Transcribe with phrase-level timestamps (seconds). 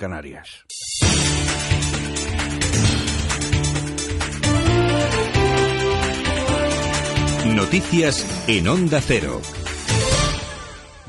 [0.00, 0.64] Canarias.
[7.54, 9.42] Noticias en Onda Cero.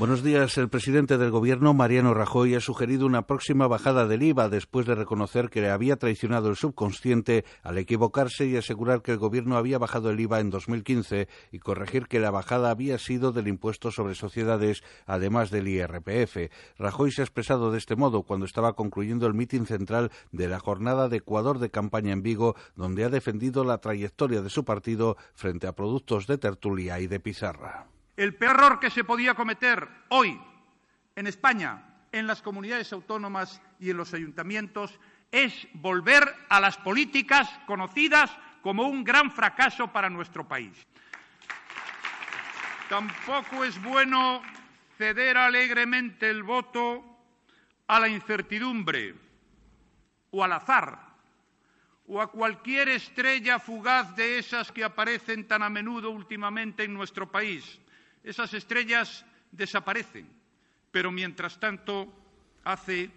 [0.02, 0.58] Buenos días.
[0.58, 4.96] El presidente del Gobierno, Mariano Rajoy, ha sugerido una próxima bajada del IVA después de
[4.96, 9.78] reconocer que le había traicionado el subconsciente al equivocarse y asegurar que el Gobierno había
[9.78, 14.16] bajado el IVA en 2015 y corregir que la bajada había sido del impuesto sobre
[14.16, 16.50] sociedades, además del IRPF.
[16.78, 20.58] Rajoy se ha expresado de este modo cuando estaba concluyendo el mitin central de la
[20.58, 25.16] jornada de Ecuador de campaña en Vigo, donde ha defendido la trayectoria de su partido
[25.34, 27.91] frente a productos de tertulia y de pizarra.
[28.16, 30.38] El peor error que se podía cometer hoy
[31.16, 34.98] en España, en las comunidades autónomas y en los ayuntamientos
[35.30, 38.30] es volver a las políticas conocidas
[38.60, 40.86] como un gran fracaso para nuestro país.
[42.90, 44.42] Tampoco es bueno
[44.98, 47.02] ceder alegremente el voto
[47.86, 49.14] a la incertidumbre
[50.30, 51.12] o al azar
[52.08, 57.30] o a cualquier estrella fugaz de esas que aparecen tan a menudo últimamente en nuestro
[57.30, 57.80] país
[58.24, 60.28] esas estrellas desaparecen,
[60.90, 62.12] pero mientras tanto
[62.64, 63.10] hace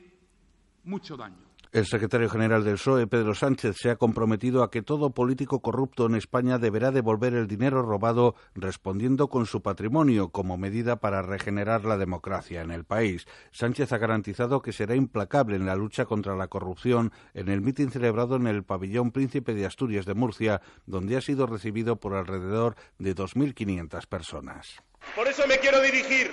[0.83, 1.45] mucho daño.
[1.75, 6.05] El secretario general del PSOE, Pedro Sánchez, se ha comprometido a que todo político corrupto
[6.05, 11.83] en España deberá devolver el dinero robado respondiendo con su patrimonio como medida para regenerar
[11.83, 13.27] la democracia en el país.
[13.51, 17.91] Sánchez ha garantizado que será implacable en la lucha contra la corrupción en el mitin
[17.91, 22.77] celebrado en el pabellón Príncipe de Asturias de Murcia, donde ha sido recibido por alrededor
[22.99, 24.81] de 2.500 personas.
[25.13, 26.31] Por eso me quiero dirigir,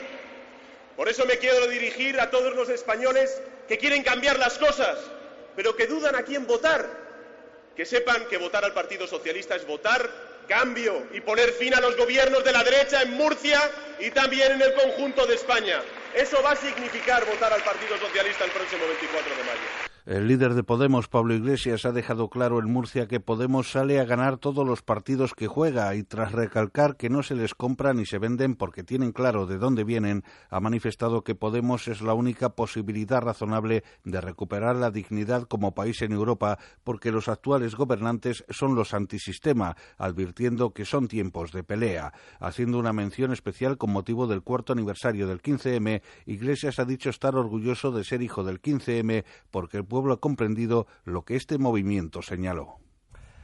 [0.96, 4.98] por eso me quiero dirigir a todos los españoles que quieren cambiar las cosas,
[5.56, 7.02] pero que dudan a quién votar.
[7.76, 10.10] Que sepan que votar al Partido Socialista es votar
[10.48, 13.58] cambio y poner fin a los gobiernos de la derecha en Murcia
[13.98, 15.80] y también en el conjunto de España.
[16.14, 19.91] Eso va a significar votar al Partido Socialista el próximo 24 de mayo.
[20.04, 24.04] El líder de Podemos, Pablo Iglesias, ha dejado claro en Murcia que Podemos sale a
[24.04, 28.04] ganar todos los partidos que juega y tras recalcar que no se les compra ni
[28.04, 32.56] se venden porque tienen claro de dónde vienen, ha manifestado que Podemos es la única
[32.56, 38.74] posibilidad razonable de recuperar la dignidad como país en Europa porque los actuales gobernantes son
[38.74, 42.12] los antisistema, advirtiendo que son tiempos de pelea.
[42.40, 47.36] Haciendo una mención especial con motivo del cuarto aniversario del 15M, Iglesias ha dicho estar
[47.36, 52.22] orgulloso de ser hijo del 15M porque el pueblo ha comprendido lo que este movimiento
[52.22, 52.78] señaló.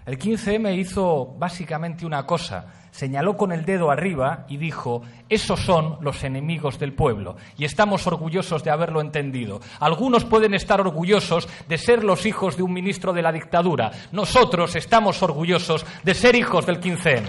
[0.06, 5.98] El 15M hizo básicamente una cosa, señaló con el dedo arriba y dijo, esos son
[6.00, 9.60] los enemigos del pueblo, y estamos orgullosos de haberlo entendido.
[9.78, 14.74] Algunos pueden estar orgullosos de ser los hijos de un ministro de la dictadura, nosotros
[14.74, 17.28] estamos orgullosos de ser hijos del 15M.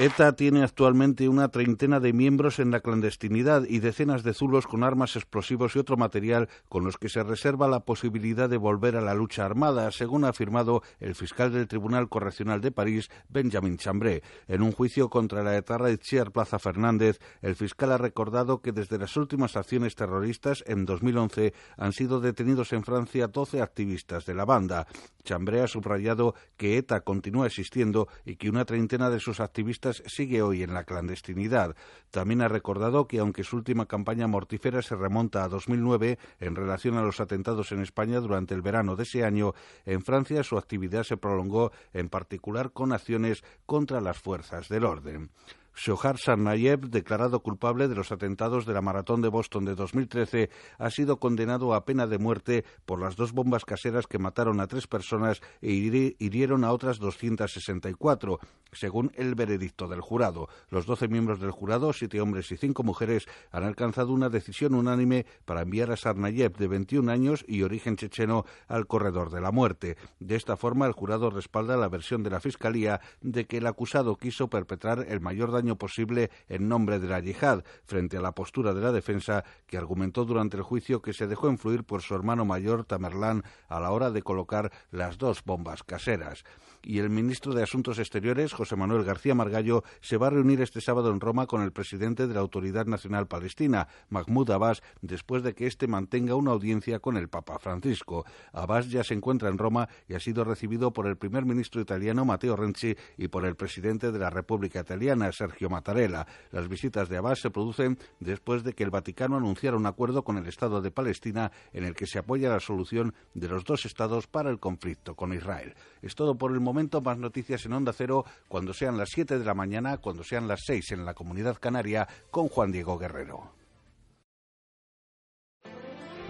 [0.00, 4.82] ETA tiene actualmente una treintena de miembros en la clandestinidad y decenas de zulos con
[4.82, 9.02] armas explosivos y otro material con los que se reserva la posibilidad de volver a
[9.02, 14.22] la lucha armada, según ha afirmado el fiscal del Tribunal Correccional de París, Benjamin Chambré.
[14.48, 18.96] En un juicio contra la etarra Itziar Plaza Fernández, el fiscal ha recordado que desde
[18.96, 24.46] las últimas acciones terroristas en 2011 han sido detenidos en Francia 12 activistas de la
[24.46, 24.86] banda.
[25.24, 30.42] Chambré ha subrayado que ETA continúa existiendo y que una treintena de sus activistas sigue
[30.42, 31.76] hoy en la clandestinidad.
[32.10, 36.96] También ha recordado que aunque su última campaña mortífera se remonta a 2009 en relación
[36.96, 41.04] a los atentados en España durante el verano de ese año, en Francia su actividad
[41.04, 45.30] se prolongó en particular con acciones contra las fuerzas del orden.
[45.74, 50.90] Shohar Sarnayev, declarado culpable de los atentados de la Maratón de Boston de 2013, ha
[50.90, 54.86] sido condenado a pena de muerte por las dos bombas caseras que mataron a tres
[54.86, 58.38] personas e hirieron a otras 264,
[58.72, 60.48] según el veredicto del jurado.
[60.68, 65.26] Los doce miembros del jurado, siete hombres y cinco mujeres, han alcanzado una decisión unánime
[65.44, 69.96] para enviar a Sarnayev, de 21 años y origen checheno, al corredor de la muerte.
[70.18, 74.16] De esta forma, el jurado respalda la versión de la Fiscalía de que el acusado
[74.16, 78.74] quiso perpetrar el mayor daño posible en nombre de la yihad, frente a la postura
[78.74, 82.44] de la defensa que argumentó durante el juicio que se dejó influir por su hermano
[82.44, 86.44] mayor Tamerlán a la hora de colocar las dos bombas caseras.
[86.82, 90.80] Y el ministro de Asuntos Exteriores, José Manuel García Margallo, se va a reunir este
[90.80, 95.54] sábado en Roma con el presidente de la Autoridad Nacional Palestina, Mahmoud Abbas, después de
[95.54, 98.24] que éste mantenga una audiencia con el Papa Francisco.
[98.52, 102.24] Abbas ya se encuentra en Roma y ha sido recibido por el primer ministro italiano
[102.24, 106.26] Matteo Renzi y por el presidente de la República Italiana, Sergio Mattarella.
[106.50, 110.38] Las visitas de Abbas se producen después de que el Vaticano anunciara un acuerdo con
[110.38, 114.26] el Estado de Palestina en el que se apoya la solución de los dos estados
[114.26, 115.74] para el conflicto con Israel.
[116.02, 117.00] Es todo por el momento.
[117.00, 120.60] Más noticias en Onda Cero cuando sean las 7 de la mañana, cuando sean las
[120.66, 123.59] 6 en la Comunidad Canaria, con Juan Diego Guerrero.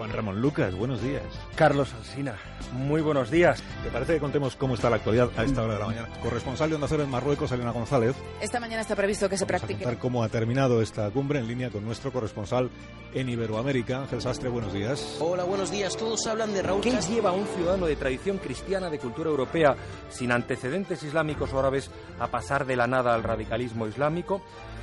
[0.01, 1.23] Juan Ramón Lucas, buenos días.
[1.57, 2.35] Carlos Alsina,
[2.73, 3.63] muy buenos días.
[3.85, 6.09] ¿Te parece que contemos cómo está la actualidad a esta hora de la mañana?
[6.23, 8.17] Corresponsal de Onda Cero en Marruecos, Elena González.
[8.41, 9.85] Esta mañana está previsto que se Vamos practique.
[9.85, 12.71] A contar cómo ha terminado esta cumbre en línea con nuestro corresponsal
[13.13, 15.19] en Iberoamérica, Ángel Sastre, buenos días.
[15.21, 15.95] Hola, buenos días.
[15.99, 17.15] Todos hablan de Raúl ¿Qué Castro.
[17.15, 19.77] lleva a un ciudadano de tradición cristiana, de cultura europea,
[20.09, 24.41] sin antecedentes islámicos o árabes, a pasar de la nada al radicalismo islámico?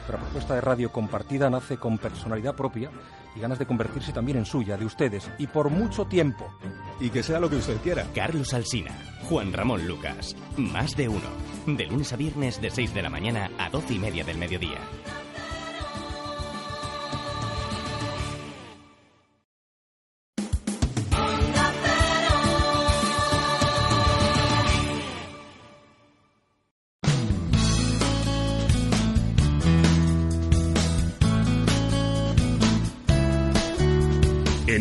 [0.07, 2.89] Nuestra propuesta de radio compartida nace con personalidad propia
[3.35, 6.47] y ganas de convertirse también en suya, de ustedes, y por mucho tiempo.
[7.01, 8.07] Y que sea lo que usted quiera.
[8.15, 8.91] Carlos Alsina,
[9.27, 11.27] Juan Ramón Lucas, más de uno.
[11.65, 14.79] De lunes a viernes de 6 de la mañana a 12 y media del mediodía.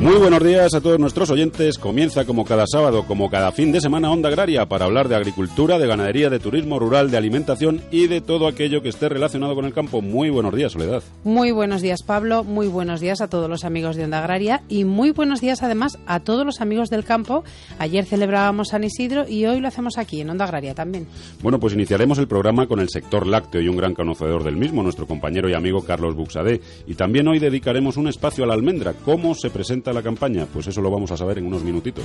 [0.00, 1.78] Muy buenos días a todos nuestros oyentes.
[1.78, 5.78] Comienza como cada sábado, como cada fin de semana, Onda Agraria para hablar de agricultura,
[5.78, 9.64] de ganadería, de turismo rural, de alimentación y de todo aquello que esté relacionado con
[9.64, 10.02] el campo.
[10.02, 11.02] Muy buenos días, Soledad.
[11.24, 12.44] Muy buenos días, Pablo.
[12.44, 15.98] Muy buenos días a todos los amigos de Onda Agraria y muy buenos días además
[16.06, 17.42] a todos los amigos del campo.
[17.78, 21.08] Ayer celebrábamos San Isidro y hoy lo hacemos aquí en Onda Agraria también.
[21.42, 24.82] Bueno, pues iniciaremos el programa con el sector lácteo y un gran conocedor del mismo,
[24.82, 26.60] nuestro compañero y amigo Carlos Buxadé.
[26.86, 28.92] Y también hoy dedicaremos un espacio a la almendra.
[28.92, 30.46] ¿Cómo se presenta la campaña?
[30.46, 32.04] Pues eso lo vamos a saber en unos minutitos.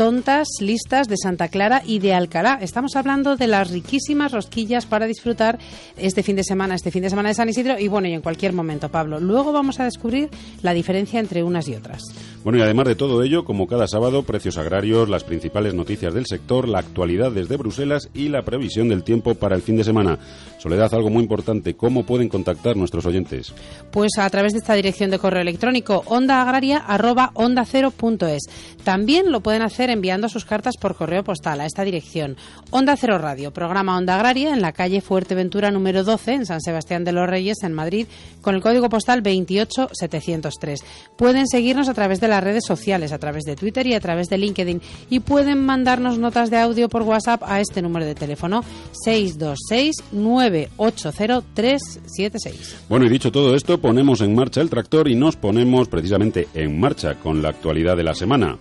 [0.00, 2.58] Tontas, listas de Santa Clara y de Alcalá.
[2.62, 5.58] Estamos hablando de las riquísimas rosquillas para disfrutar
[5.98, 8.22] este fin de semana, este fin de semana de San Isidro y bueno, y en
[8.22, 9.20] cualquier momento, Pablo.
[9.20, 10.30] Luego vamos a descubrir
[10.62, 12.02] la diferencia entre unas y otras.
[12.42, 16.24] Bueno, y además de todo ello, como cada sábado, precios agrarios, las principales noticias del
[16.24, 20.18] sector, la actualidad desde Bruselas y la previsión del tiempo para el fin de semana.
[20.58, 23.52] Soledad, algo muy importante, ¿cómo pueden contactar nuestros oyentes?
[23.90, 28.44] Pues a través de esta dirección de correo electrónico ondaagraria@ondacero.es.
[28.84, 32.38] También lo pueden hacer enviando sus cartas por correo postal a esta dirección.
[32.70, 37.04] Onda Cero Radio, programa Onda Agraria en la calle Fuerteventura número 12 en San Sebastián
[37.04, 38.06] de los Reyes en Madrid
[38.40, 40.80] con el código postal 28703.
[41.16, 44.28] Pueden seguirnos a través de las redes sociales, a través de Twitter y a través
[44.28, 44.80] de LinkedIn
[45.10, 48.64] y pueden mandarnos notas de audio por WhatsApp a este número de teléfono
[49.04, 52.84] 626 980 376.
[52.88, 56.78] Bueno, y dicho todo esto, ponemos en marcha el tractor y nos ponemos precisamente en
[56.80, 58.58] marcha con la actualidad de la semana.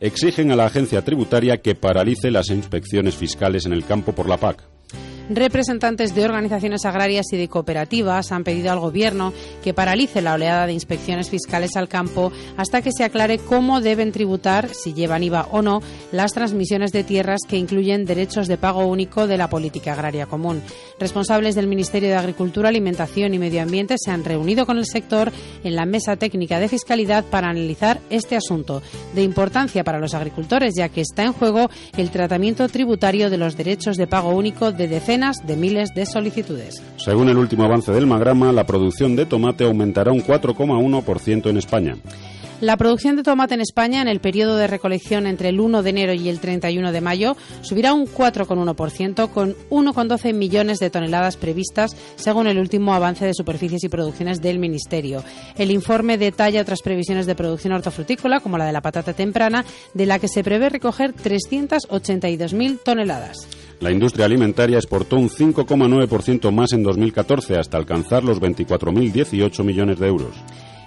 [0.00, 4.36] Exigen a la agencia tributaria que paralice las inspecciones fiscales en el campo por la
[4.36, 4.73] PAC.
[5.30, 9.32] Representantes de organizaciones agrarias y de cooperativas han pedido al Gobierno
[9.62, 14.12] que paralice la oleada de inspecciones fiscales al campo hasta que se aclare cómo deben
[14.12, 15.80] tributar, si llevan IVA o no,
[16.12, 20.60] las transmisiones de tierras que incluyen derechos de pago único de la política agraria común.
[21.00, 25.32] Responsables del Ministerio de Agricultura, Alimentación y Medio Ambiente se han reunido con el sector
[25.64, 28.82] en la Mesa Técnica de Fiscalidad para analizar este asunto,
[29.14, 33.56] de importancia para los agricultores, ya que está en juego el tratamiento tributario de los
[33.56, 36.82] derechos de pago único de decenas de miles de solicitudes.
[36.96, 41.96] Según el último avance del Magrama, la producción de tomate aumentará un 4,1% en España.
[42.60, 45.90] La producción de tomate en España en el periodo de recolección entre el 1 de
[45.90, 51.94] enero y el 31 de mayo subirá un 4,1% con 1,12 millones de toneladas previstas
[52.16, 55.22] según el último avance de superficies y producciones del Ministerio.
[55.56, 60.06] El informe detalla otras previsiones de producción hortofrutícola como la de la patata temprana de
[60.06, 63.46] la que se prevé recoger 382.000 toneladas.
[63.84, 70.06] La industria alimentaria exportó un 5,9% más en 2014 hasta alcanzar los 24.018 millones de
[70.06, 70.34] euros.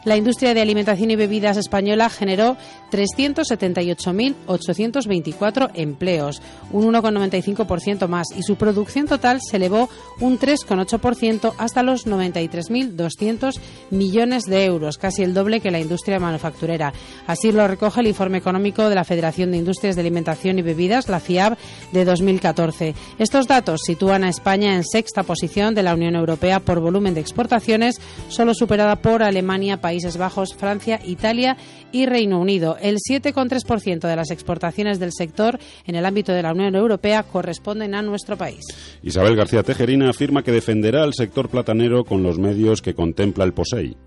[0.07, 2.55] La industria de alimentación y bebidas española generó
[2.93, 9.89] 378.824 empleos, un 1,95% más, y su producción total se elevó
[10.21, 13.59] un 3,8% hasta los 93.200
[13.91, 16.93] millones de euros, casi el doble que la industria manufacturera.
[17.27, 21.09] Así lo recoge el informe económico de la Federación de Industrias de Alimentación y Bebidas,
[21.09, 21.57] la FIAB,
[21.91, 22.95] de 2014.
[23.19, 27.19] Estos datos sitúan a España en sexta posición de la Unión Europea por volumen de
[27.19, 27.99] exportaciones,
[28.29, 31.57] solo superada por Alemania, Países Bajos, Francia, Italia
[31.91, 32.77] y Reino Unido.
[32.79, 37.95] El 7,3% de las exportaciones del sector en el ámbito de la Unión Europea corresponden
[37.95, 38.59] a nuestro país.
[39.01, 43.53] Isabel García Tejerina afirma que defenderá al sector platanero con los medios que contempla el
[43.53, 43.97] POSEI.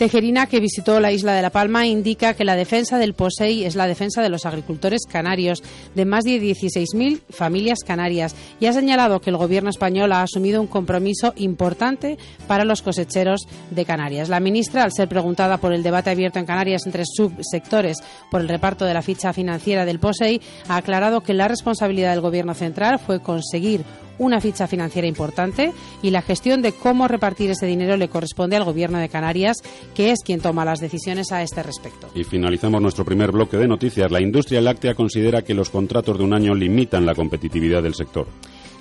[0.00, 3.76] Tejerina, que visitó la isla de La Palma, indica que la defensa del POSEI es
[3.76, 5.62] la defensa de los agricultores canarios,
[5.94, 10.62] de más de 16.000 familias canarias, y ha señalado que el Gobierno español ha asumido
[10.62, 12.16] un compromiso importante
[12.46, 14.30] para los cosecheros de Canarias.
[14.30, 17.98] La ministra, al ser preguntada por el debate abierto en Canarias entre subsectores
[18.30, 22.22] por el reparto de la ficha financiera del POSEI, ha aclarado que la responsabilidad del
[22.22, 23.84] Gobierno central fue conseguir
[24.20, 25.72] una ficha financiera importante
[26.02, 29.56] y la gestión de cómo repartir ese dinero le corresponde al Gobierno de Canarias,
[29.94, 32.08] que es quien toma las decisiones a este respecto.
[32.14, 34.10] Y finalizamos nuestro primer bloque de noticias.
[34.10, 38.26] La industria láctea considera que los contratos de un año limitan la competitividad del sector.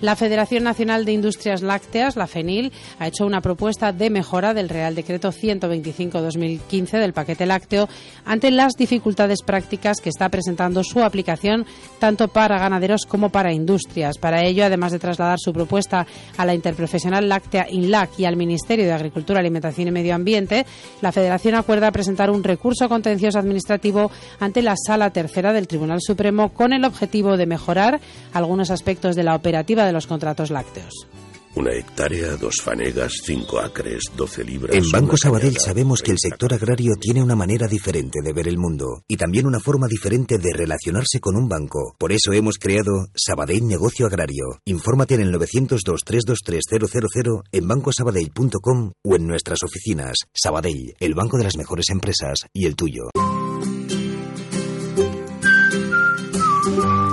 [0.02, 4.70] La Federación Nacional de Industrias Lácteas, la FENIL, ha hecho una propuesta de mejora del
[4.70, 7.90] Real Decreto 125-2015 del paquete lácteo
[8.24, 11.66] ante las dificultades prácticas que está presentando su aplicación
[12.00, 14.18] tanto para ganaderos como para industrias.
[14.18, 18.86] Para ello, además de trasladar su propuesta a la interprofesional láctea INLAC y al Ministerio
[18.86, 20.66] de Agricultura, Alimentación y Medio Ambiente,
[21.02, 26.54] la Federación acuerda presentar un recurso contencioso administrativo ante la Sala Tercera del Tribunal Supremo
[26.54, 28.00] con el objetivo de mejorar
[28.32, 31.08] algunos aspectos de la operativa de los contratos lácteos.
[31.56, 34.76] Una hectárea, dos fanegas, cinco acres, doce libras.
[34.76, 38.34] En Banco Sabadell cañada, sabemos que el 30 sector agrario tiene una manera diferente de
[38.34, 41.96] ver el mundo y también una forma diferente de relacionarse con un banco.
[41.98, 44.60] Por eso hemos creado Sabadell Negocio Agrario.
[44.66, 50.18] Infórmate en el 902-323-000 en bancosabadell.com o en nuestras oficinas.
[50.32, 53.10] Sabadell, el banco de las mejores empresas y el tuyo.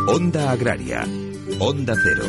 [0.09, 1.26] Onda Agraria.
[1.59, 2.29] Onda Cero.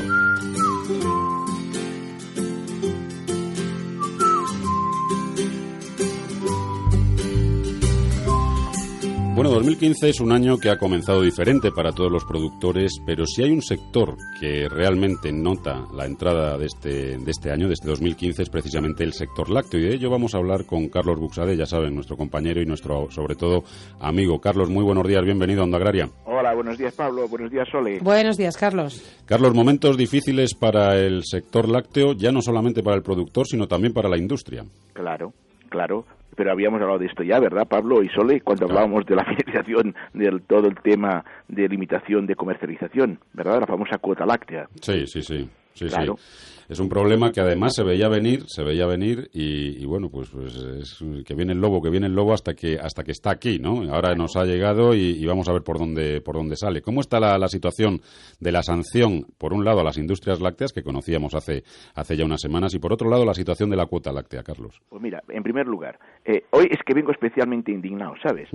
[9.37, 13.43] Bueno, 2015 es un año que ha comenzado diferente para todos los productores, pero si
[13.43, 17.87] hay un sector que realmente nota la entrada de este, de este año, de este
[17.87, 19.79] 2015, es precisamente el sector lácteo.
[19.79, 23.11] Y de ello vamos a hablar con Carlos Buxade, ya saben, nuestro compañero y nuestro,
[23.11, 23.63] sobre todo,
[23.99, 24.41] amigo.
[24.41, 26.09] Carlos, muy buenos días, bienvenido a Onda Agraria.
[26.25, 27.99] Hola, buenos días Pablo, buenos días Sole.
[27.99, 29.03] Buenos días, Carlos.
[29.27, 33.93] Carlos, momentos difíciles para el sector lácteo, ya no solamente para el productor, sino también
[33.93, 34.65] para la industria.
[34.93, 35.31] Claro,
[35.69, 36.05] claro.
[36.37, 38.41] Pero habíamos hablado de esto ya, ¿verdad, Pablo y Sole?
[38.41, 43.59] Cuando hablábamos de la finalización del todo el tema de limitación de comercialización, ¿verdad?
[43.61, 44.69] La famosa cuota láctea.
[44.79, 45.49] Sí, sí, sí.
[45.73, 46.15] sí, Claro.
[46.17, 46.56] sí.
[46.69, 50.29] Es un problema que además se veía venir, se veía venir y, y bueno, pues,
[50.29, 53.31] pues es que viene el lobo, que viene el lobo hasta que hasta que está
[53.31, 53.83] aquí, ¿no?
[53.93, 56.81] Ahora nos ha llegado y, y vamos a ver por dónde por dónde sale.
[56.81, 58.01] ¿Cómo está la, la situación
[58.39, 61.63] de la sanción por un lado a las industrias lácteas que conocíamos hace
[61.95, 64.81] hace ya unas semanas y por otro lado la situación de la cuota láctea, Carlos?
[64.89, 68.49] Pues mira, en primer lugar, eh, hoy es que vengo especialmente indignado, ¿sabes?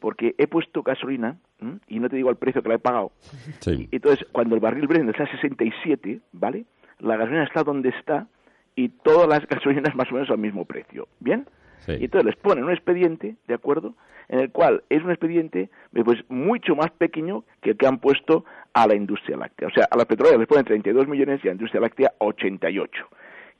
[0.00, 1.78] Porque he puesto gasolina ¿m?
[1.86, 3.12] y no te digo el precio que la he pagado.
[3.60, 3.88] Sí.
[3.90, 6.64] Entonces, cuando el barril Brent está a 67, ¿vale?
[7.00, 8.26] La gasolina está donde está
[8.74, 11.08] y todas las gasolinas más o menos al mismo precio.
[11.20, 11.46] ¿Bien?
[11.80, 11.92] Sí.
[11.92, 13.94] Y entonces les ponen un expediente, ¿de acuerdo?
[14.28, 15.70] En el cual es un expediente
[16.04, 19.68] pues mucho más pequeño que el que han puesto a la industria láctea.
[19.68, 23.08] O sea, a las petroleras les ponen 32 millones y a la industria láctea 88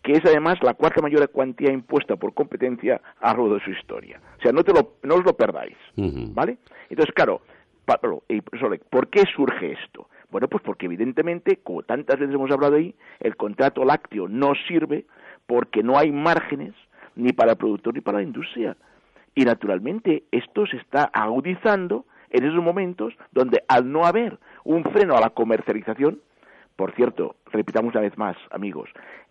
[0.02, 3.70] que es además la cuarta mayor cuantía impuesta por competencia a lo largo de su
[3.72, 4.20] historia.
[4.38, 6.32] O sea, no, te lo, no os lo perdáis, Ujú.
[6.32, 6.58] ¿vale?
[6.88, 7.42] Entonces, claro,
[8.90, 10.08] ¿por qué surge esto?
[10.30, 15.06] Bueno, pues porque evidentemente, como tantas veces hemos hablado ahí, el contrato lácteo no sirve
[15.46, 16.74] porque no hay márgenes
[17.16, 18.76] ni para el productor ni para la industria.
[19.34, 25.16] Y naturalmente esto se está agudizando en esos momentos donde al no haber un freno
[25.16, 26.20] a la comercialización,
[26.76, 28.90] por cierto, repitamos una vez más, amigos,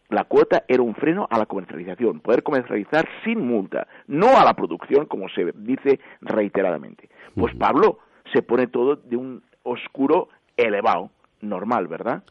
[0.09, 4.53] la cuota era un freno a la comercialización, poder comercializar sin multa, no a la
[4.53, 7.09] producción, como se dice reiteradamente.
[7.35, 7.99] Pues Pablo,
[8.33, 11.11] se pone todo de un oscuro elevado,
[11.41, 12.23] normal, ¿verdad?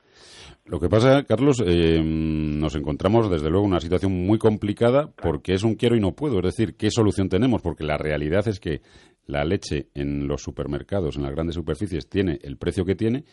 [0.64, 5.52] Lo que pasa, Carlos, eh, nos encontramos desde luego en una situación muy complicada porque
[5.54, 6.38] es un quiero y no puedo.
[6.38, 7.62] Es decir, ¿qué solución tenemos?
[7.62, 8.80] Porque la realidad es que
[9.26, 13.24] la leche en los supermercados, en las grandes superficies, tiene el precio que tiene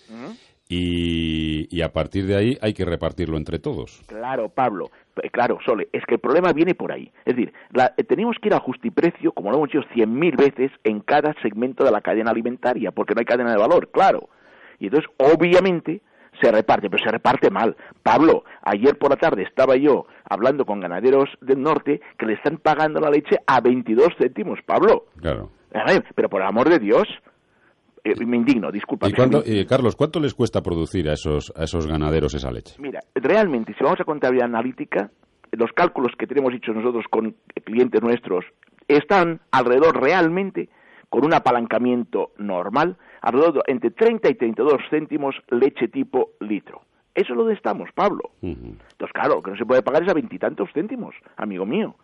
[0.69, 4.01] y, y a partir de ahí hay que repartirlo entre todos.
[4.07, 4.91] Claro, Pablo.
[5.21, 7.11] Eh, Claro, Sole, es que el problema viene por ahí.
[7.25, 10.35] Es decir, la- eh, tenemos que ir a justiprecio, como lo hemos dicho cien mil
[10.35, 14.29] veces, en cada segmento de la cadena alimentaria, porque no hay cadena de valor, claro.
[14.79, 16.01] Y entonces, obviamente,
[16.41, 17.75] se reparte, pero se reparte mal.
[18.01, 22.57] Pablo, ayer por la tarde estaba yo hablando con ganaderos del norte que le están
[22.57, 25.05] pagando la leche a 22 céntimos, Pablo.
[25.19, 25.51] Claro.
[26.15, 27.07] Pero por el amor de Dios,
[28.03, 29.09] eh, me indigno, disculpa.
[29.09, 32.75] ¿Y cuánto, eh, Carlos, cuánto les cuesta producir a esos, a esos ganaderos esa leche?
[32.79, 35.09] Mira, realmente, si vamos a contabilidad analítica,
[35.51, 38.45] los cálculos que tenemos hechos nosotros con clientes nuestros
[38.87, 40.69] están alrededor realmente,
[41.09, 46.81] con un apalancamiento normal, alrededor entre 30 y 32 céntimos leche tipo litro.
[47.15, 48.31] Eso es lo de estamos, Pablo.
[48.41, 51.95] Entonces, claro, lo que no se puede pagar es a veintitantos céntimos, amigo mío.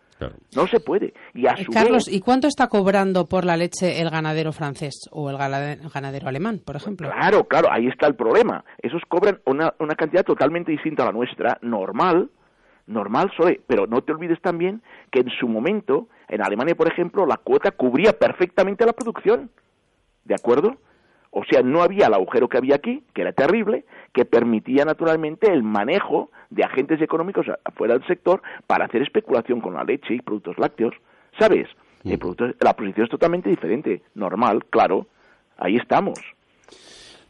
[0.54, 1.14] No se puede.
[1.34, 4.52] Y a Eh, su Carlos, vez, ¿y cuánto está cobrando por la leche el ganadero
[4.52, 7.10] francés o el ganadero alemán, por ejemplo?
[7.10, 8.64] Claro, claro, ahí está el problema.
[8.78, 12.28] Esos cobran una, una cantidad totalmente distinta a la nuestra, normal,
[12.86, 17.24] normal, Zoe, pero no te olvides también que en su momento, en Alemania, por ejemplo,
[17.26, 19.50] la cuota cubría perfectamente la producción.
[20.24, 20.76] ¿De acuerdo?
[21.32, 25.52] O sea, no había el agujero que había aquí, que era terrible, que permitía naturalmente
[25.52, 30.20] el manejo de agentes económicos afuera del sector para hacer especulación con la leche y
[30.22, 30.94] productos lácteos.
[31.38, 31.68] ¿Sabes?
[32.04, 34.02] El producto- la posición es totalmente diferente.
[34.14, 35.06] Normal, claro.
[35.56, 36.18] Ahí estamos.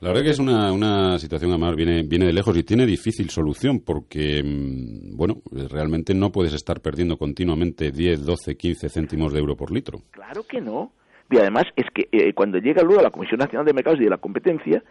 [0.01, 3.29] La verdad que es una, una situación, además, viene, viene de lejos y tiene difícil
[3.29, 9.41] solución porque, mm, bueno, realmente no puedes estar perdiendo continuamente 10, 12, 15 céntimos de
[9.41, 10.01] euro por litro.
[10.11, 10.93] Claro que no.
[11.31, 14.11] Y además es que eh, cuando llega luego la Comisión Nacional de Mercados y de
[14.11, 14.83] la Competencia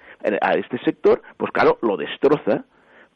[0.41, 2.63] a este sector, pues claro, lo destroza,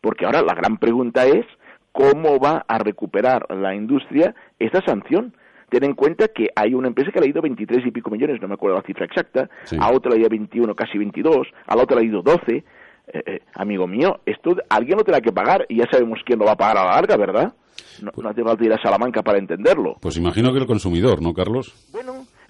[0.02, 1.46] porque ahora la gran pregunta es
[1.92, 5.34] cómo va a recuperar la industria esta sanción.
[5.70, 8.42] Ten en cuenta que hay una empresa que le ha ido 23 y pico millones,
[8.42, 9.78] no me acuerdo la cifra exacta, Sí.
[9.80, 12.58] a otra le ha ido 21, casi 22, a la otra le ha ido 12.
[12.58, 12.64] Eh,
[13.26, 16.54] eh, amigo mío, esto alguien lo tendrá que pagar y ya sabemos quién lo va
[16.54, 17.54] a pagar a la larga, ¿verdad?
[18.02, 19.98] No, no hace falta ir a Salamanca para entenderlo.
[20.00, 21.74] Pues imagino que el consumidor, ¿no, Carlos?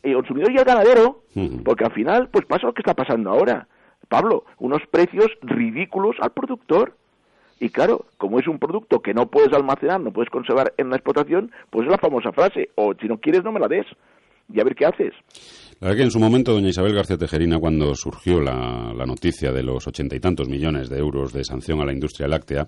[0.03, 1.23] El consumidor y el ganadero,
[1.63, 3.67] porque al final pues pasa lo que está pasando ahora.
[4.09, 6.95] Pablo, unos precios ridículos al productor.
[7.59, 10.97] Y claro, como es un producto que no puedes almacenar, no puedes conservar en la
[10.97, 13.85] explotación, pues es la famosa frase, o si no quieres no me la des.
[14.53, 15.13] Y a ver qué haces.
[15.79, 19.53] La verdad que en su momento, doña Isabel García Tejerina, cuando surgió la, la noticia
[19.53, 22.67] de los ochenta y tantos millones de euros de sanción a la industria láctea,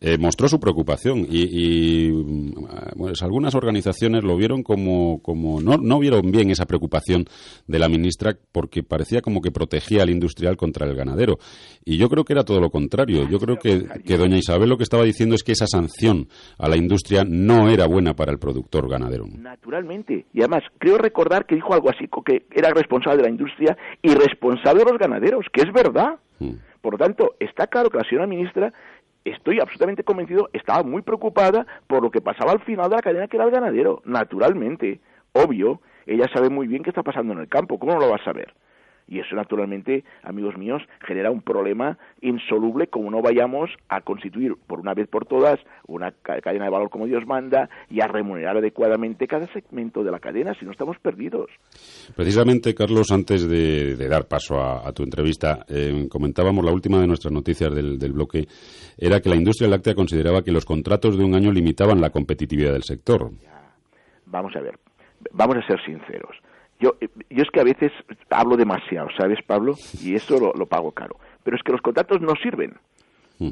[0.00, 5.76] eh, mostró su preocupación y, y, mm, pues, algunas organizaciones lo vieron como, como no,
[5.76, 7.26] no vieron bien esa preocupación
[7.66, 11.38] de la ministra porque parecía como que protegía al industrial contra el ganadero.
[11.84, 13.28] Y yo creo que era todo lo contrario.
[13.28, 16.28] Yo creo que, que doña Isabel lo que estaba diciendo es que esa sanción
[16.58, 19.26] a la industria no era buena para el productor ganadero.
[19.26, 20.24] Naturalmente.
[20.32, 24.14] Y además, creo recordar que dijo algo así, que era responsable de la industria y
[24.14, 26.18] responsable de los ganaderos, que es verdad.
[26.80, 28.72] Por lo tanto, está claro que la señora ministra,
[29.24, 33.28] estoy absolutamente convencido, estaba muy preocupada por lo que pasaba al final de la cadena
[33.28, 34.02] que era el ganadero.
[34.04, 35.00] Naturalmente,
[35.32, 38.16] obvio, ella sabe muy bien qué está pasando en el campo, ¿cómo no lo va
[38.16, 38.54] a saber?
[39.10, 44.78] Y eso, naturalmente, amigos míos, genera un problema insoluble como no vayamos a constituir por
[44.78, 48.56] una vez por todas una ca- cadena de valor como Dios manda y a remunerar
[48.56, 51.50] adecuadamente cada segmento de la cadena, si no estamos perdidos.
[52.14, 57.00] Precisamente, Carlos, antes de, de dar paso a, a tu entrevista, eh, comentábamos la última
[57.00, 58.46] de nuestras noticias del, del bloque,
[58.96, 62.72] era que la industria láctea consideraba que los contratos de un año limitaban la competitividad
[62.72, 63.30] del sector.
[64.26, 64.78] Vamos a ver,
[65.32, 66.36] vamos a ser sinceros.
[66.80, 66.96] Yo,
[67.28, 67.92] yo es que a veces
[68.30, 69.74] hablo demasiado, ¿sabes, Pablo?
[70.02, 71.16] Y eso lo, lo pago caro.
[71.44, 72.74] Pero es que los contratos no sirven.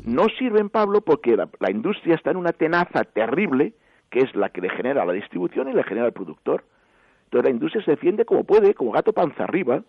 [0.05, 3.73] No sirven, Pablo, porque la, la industria está en una tenaza terrible,
[4.11, 6.64] que es la que le genera la distribución y le genera al productor.
[7.25, 9.83] Entonces la industria se defiende como puede, como gato panza arriba,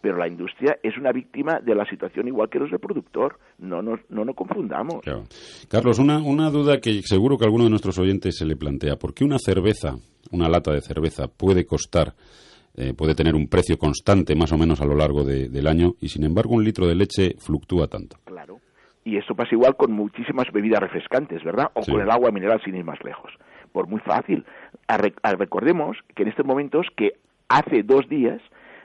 [0.00, 3.38] pero la industria es una víctima de la situación igual que los del productor.
[3.58, 5.00] No nos, no nos confundamos.
[5.02, 5.24] Claro.
[5.68, 8.96] Carlos, una, una duda que seguro que a alguno de nuestros oyentes se le plantea.
[8.96, 9.96] ¿Por qué una cerveza,
[10.30, 12.12] una lata de cerveza, puede costar,
[12.76, 15.94] eh, puede tener un precio constante más o menos a lo largo de- del año
[16.00, 18.16] y sin embargo un litro de leche fluctúa tanto?
[18.24, 18.58] Claro.
[19.04, 21.70] Y eso pasa igual con muchísimas bebidas refrescantes, ¿verdad?
[21.74, 21.92] O Sí.
[21.92, 23.32] con el agua mineral sin ir más lejos.
[23.72, 24.44] Por muy fácil.
[24.88, 27.12] A re- a- recordemos que en estos momentos que
[27.48, 28.40] hace dos días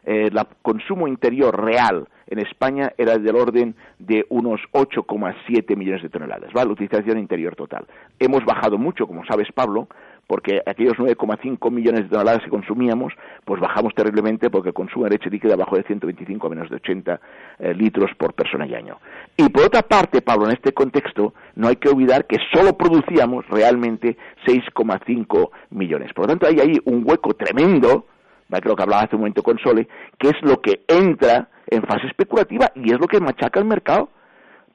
[0.05, 6.09] eh, el consumo interior real en España era del orden de unos 8,7 millones de
[6.09, 6.67] toneladas, ¿vale?
[6.67, 7.85] La utilización interior total.
[8.17, 9.87] Hemos bajado mucho, como sabes, Pablo,
[10.29, 13.13] porque aquellos 9,5 millones de toneladas que consumíamos,
[13.45, 16.75] pues bajamos terriblemente porque el consumo de leche líquida bajó de 125 a menos de
[16.75, 17.19] 80
[17.57, 18.99] eh, litros por persona y año.
[19.35, 23.43] Y por otra parte, Pablo, en este contexto, no hay que olvidar que solo producíamos
[23.47, 26.13] realmente 6,5 millones.
[26.13, 28.05] Por lo tanto, hay ahí un hueco tremendo,
[28.49, 28.61] ¿vale?
[28.61, 29.87] que que hablaba hace un momento con Sole,
[30.19, 34.09] que es lo que entra en fase especulativa y es lo que machaca el mercado.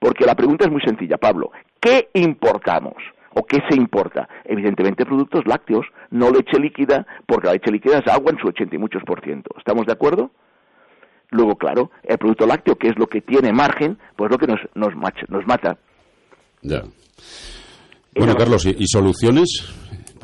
[0.00, 1.52] Porque la pregunta es muy sencilla, Pablo.
[1.78, 2.96] ¿Qué importamos?
[3.34, 4.28] ¿O qué se importa?
[4.44, 8.76] Evidentemente productos lácteos, no leche líquida, porque la leche líquida es agua en su 80
[8.76, 9.50] y muchos por ciento.
[9.58, 10.30] ¿Estamos de acuerdo?
[11.30, 14.60] Luego, claro, el producto lácteo, que es lo que tiene margen, pues lo que nos,
[14.74, 14.94] nos,
[15.46, 15.76] mata.
[16.62, 16.82] Ya.
[18.14, 19.74] Bueno, Carlos, ¿y, y soluciones?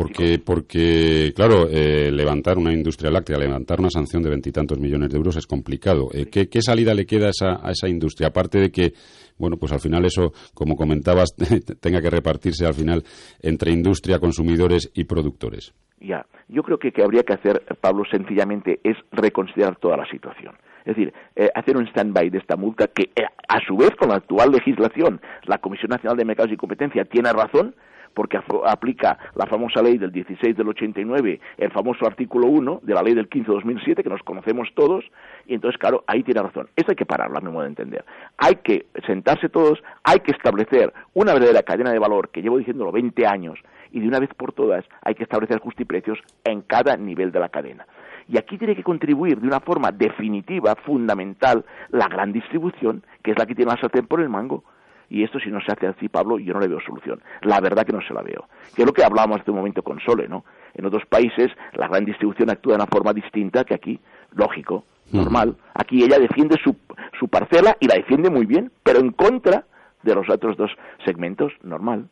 [0.00, 5.18] Porque, porque claro, eh, levantar una industria láctea, levantar una sanción de veintitantos millones de
[5.18, 6.08] euros es complicado.
[6.14, 8.28] Eh, ¿qué, qué salida le queda a esa, industria?
[8.28, 8.94] Aparte de que,
[9.36, 11.34] bueno, pues al final eso, como comentabas,
[11.80, 13.02] tenga que repartirse al final
[13.42, 15.74] entre industria, consumidores y productores.
[16.00, 20.54] Ya, yo creo que que habría que hacer, Pablo, sencillamente es reconsiderar toda la situación.
[20.86, 24.08] Es decir, eh, hacer un stand-by de esta multa que, eh, a su vez, con
[24.08, 27.74] la actual legislación, la Comisión Nacional de Mercados y Competencia tiene razón,
[28.14, 33.02] porque aplica la famosa ley del 16 del 89, el famoso artículo 1 de la
[33.02, 35.04] ley del 15 de 2007, que nos conocemos todos,
[35.46, 36.68] y entonces, claro, ahí tiene razón.
[36.76, 38.04] Esto hay que pararlo, a mi modo de entender.
[38.38, 42.92] Hay que sentarse todos, hay que establecer una verdadera cadena de valor, que llevo diciéndolo
[42.92, 43.58] 20 años,
[43.92, 47.48] y de una vez por todas hay que establecer justiprecios en cada nivel de la
[47.48, 47.86] cadena.
[48.28, 53.38] Y aquí tiene que contribuir de una forma definitiva, fundamental, la gran distribución, que es
[53.38, 54.62] la que tiene la sartén por el mango.
[55.10, 57.20] Y esto, si no se hace así, Pablo, yo no le veo solución.
[57.42, 58.48] La verdad que no se la veo.
[58.74, 60.44] Que es lo que hablábamos hace un momento con Sole, ¿no?
[60.72, 64.00] En otros países la gran distribución actúa de una forma distinta que aquí.
[64.32, 65.56] Lógico, normal.
[65.74, 66.76] Aquí ella defiende su,
[67.18, 69.64] su parcela y la defiende muy bien, pero en contra
[70.02, 70.70] de los otros dos
[71.04, 72.08] segmentos, normal.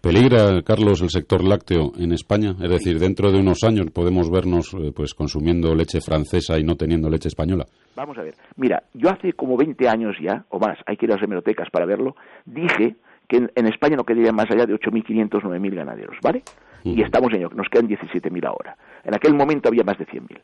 [0.00, 2.54] ¿Peligra, Carlos, el sector lácteo en España?
[2.62, 6.74] Es decir, dentro de unos años podemos vernos eh, pues consumiendo leche francesa y no
[6.76, 7.66] teniendo leche española.
[7.94, 8.34] Vamos a ver.
[8.56, 11.68] Mira, yo hace como 20 años ya, o más, hay que ir a las hemerotecas
[11.70, 12.96] para verlo, dije
[13.28, 16.42] que en, España no quedaría más allá de 8.500, 9.000 ganaderos, ¿vale?
[16.82, 18.76] Y estamos en ello, nos quedan 17.000 ahora.
[19.04, 20.40] En aquel momento había más de 100.000.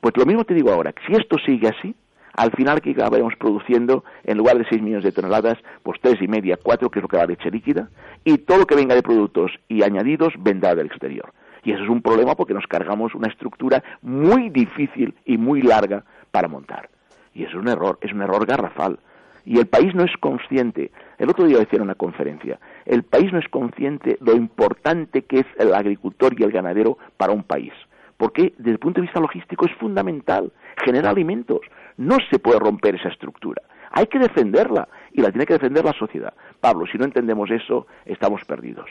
[0.00, 1.92] Pues lo mismo te digo ahora, si esto sigue así,
[2.34, 6.28] al final que acabaremos produciendo, en lugar de 6 millones de toneladas, pues tres y
[6.28, 7.88] media, cuatro, que es lo que da leche líquida,
[8.24, 11.32] y todo lo que venga de productos y añadidos vendrá del exterior.
[11.64, 16.04] Y eso es un problema porque nos cargamos una estructura muy difícil y muy larga
[16.30, 16.88] para montar.
[17.34, 18.98] Y eso es un error, es un error garrafal.
[19.44, 20.92] Y el país no es consciente.
[21.18, 25.40] El otro día decía en una conferencia, el país no es consciente lo importante que
[25.40, 27.72] es el agricultor y el ganadero para un país.
[28.16, 30.52] Porque desde el punto de vista logístico es fundamental,
[30.84, 31.60] genera alimentos.
[31.96, 33.62] No se puede romper esa estructura.
[33.90, 36.32] Hay que defenderla y la tiene que defender la sociedad.
[36.60, 38.86] Pablo, si no entendemos eso, estamos perdidos.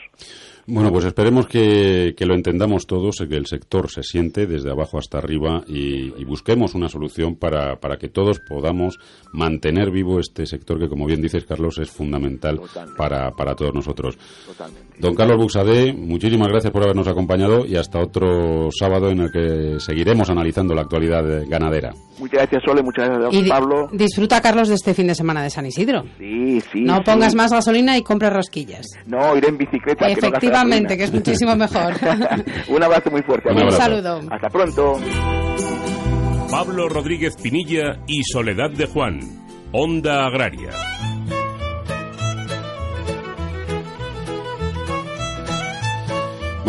[0.66, 5.18] Bueno, pues esperemos que, lo entendamos todos, que el sector se siente desde abajo hasta
[5.18, 8.98] arriba y, busquemos una solución para, para, que todos podamos
[9.32, 12.58] mantener vivo este sector que, como bien dices, Carlos, es fundamental
[12.96, 14.16] para, para, todos nosotros.
[14.98, 19.80] Don Carlos Buxadé, muchísimas gracias por habernos acompañado y hasta otro sábado en el que
[19.80, 21.92] seguiremos analizando la actualidad ganadera.
[22.18, 23.88] Muchas gracias, Sole, muchas gracias, Pablo.
[23.92, 26.04] Disfruta, Carlos, de este fin de semana de San Isidro.
[26.18, 26.80] Sí, sí.
[26.82, 28.86] No pongas más gasolina y compra rosquillas.
[29.06, 30.08] No, iré en bicicleta.
[30.08, 31.94] Efectivamente, que, es muchísimo mejor.
[32.68, 33.50] Un abrazo muy fuerte.
[33.50, 34.20] Un, Un saludo.
[34.30, 34.98] Hasta pronto.
[36.50, 39.20] Pablo Rodríguez Pinilla y Soledad de Juan.
[39.72, 40.70] Onda Agraria.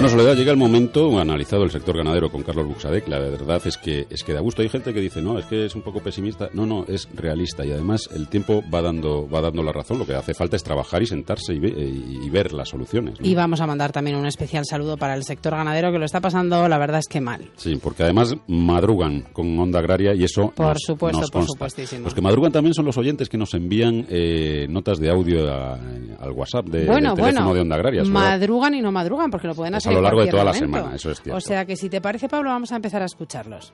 [0.04, 3.78] Bueno, Soledad, llega el momento, analizado el sector ganadero con Carlos Buxadec, la verdad es
[3.78, 4.62] que, es que da gusto.
[4.62, 6.50] Hay gente que dice, no, es que es un poco pesimista.
[6.52, 10.00] No, no, es realista y además el tiempo va dando, va dando la razón.
[10.00, 13.16] Lo que hace falta es trabajar y sentarse y, ver las soluciones.
[13.22, 16.20] Y vamos a mandar también un especial saludo para el sector ganadero que lo está
[16.20, 17.52] pasando, la verdad es que mal.
[17.56, 22.04] Sí, porque además madrugan con onda agraria y eso Por nos, supuesto, por supuestísimo.
[22.04, 26.32] Los que madrugan también son los oyentes que nos envían eh, notas de audio al
[26.34, 28.04] WhatsApp de, del teléfono de onda agraria.
[28.04, 31.12] Madrugan y no madrugan porque lo pueden hacer lo largo de toda la semana, eso
[31.12, 31.38] es cierto.
[31.38, 33.74] O sea que si te parece, Pablo, vamos a empezar a escucharlos.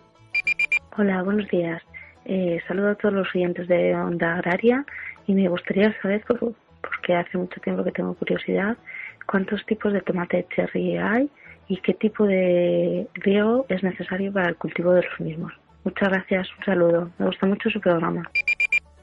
[0.97, 1.81] Hola, buenos días.
[2.25, 4.85] Eh, saludo a todos los oyentes de Onda Agraria
[5.25, 8.77] y me gustaría saber, porque hace mucho tiempo que tengo curiosidad,
[9.25, 11.29] cuántos tipos de tomate cherry hay
[11.67, 15.53] y qué tipo de riego es necesario para el cultivo de los mismos.
[15.83, 17.09] Muchas gracias, un saludo.
[17.17, 18.29] Me gusta mucho su programa.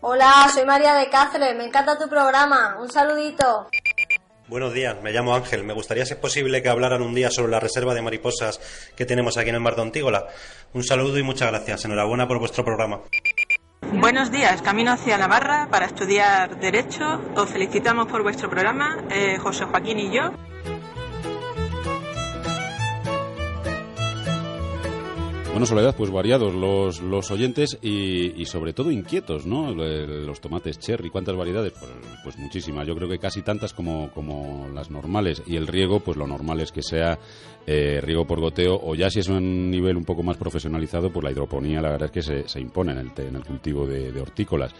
[0.00, 2.76] Hola, soy María de Cáceres, me encanta tu programa.
[2.80, 3.68] Un saludito.
[4.48, 5.64] Buenos días, me llamo Ángel.
[5.64, 8.60] Me gustaría, si es posible, que hablaran un día sobre la reserva de mariposas
[8.94, 10.28] que tenemos aquí en el Mar de Antígola.
[10.72, 11.84] Un saludo y muchas gracias.
[11.84, 13.00] Enhorabuena por vuestro programa.
[13.92, 17.20] Buenos días, camino hacia Navarra para estudiar Derecho.
[17.34, 20.30] Os felicitamos por vuestro programa, eh, José Joaquín y yo.
[25.56, 29.72] Bueno, Soledad, pues variados los, los oyentes y, sobre todo inquietos, ¿no?
[29.72, 31.72] Los tomates cherry, ¿cuántas variedades?
[31.72, 31.90] Pues,
[32.24, 35.42] pues, muchísimas, yo creo que casi tantas como, como las normales.
[35.46, 37.18] Y el riego, pues lo normal es que sea
[37.66, 41.24] eh, riego por goteo o ya si es un nivel un poco más profesionalizado, pues
[41.24, 44.20] la hidroponía la verdad es que se, se impone en el, en el cultivo de,
[44.20, 44.72] hortícolas.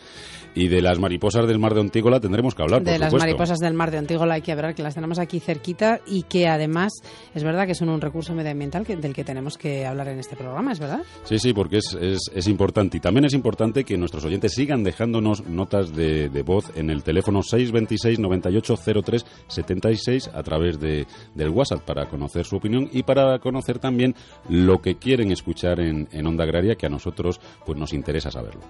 [0.54, 3.74] Y de las mariposas del mar de Antígola tendremos que hablar, De las mariposas del
[3.74, 6.92] mar de Antígola hay que hablar, que las tenemos aquí cerquita y que además
[7.34, 10.65] es verdad que son un recurso medioambiental del que tenemos que hablar en este programa.
[10.72, 11.02] ¿Es verdad?
[11.24, 11.96] Sí, sí, porque es,
[12.34, 12.96] es, importante.
[12.96, 17.42] Y también es importante que nuestros oyentes sigan dejándonos notas de, voz en el teléfono
[17.42, 23.78] 626 9803 76 a través de, del WhatsApp para conocer su opinión y para conocer
[23.78, 24.14] también
[24.48, 28.62] lo que quieren escuchar en, en Onda Agraria, que a nosotros pues nos interesa saberlo.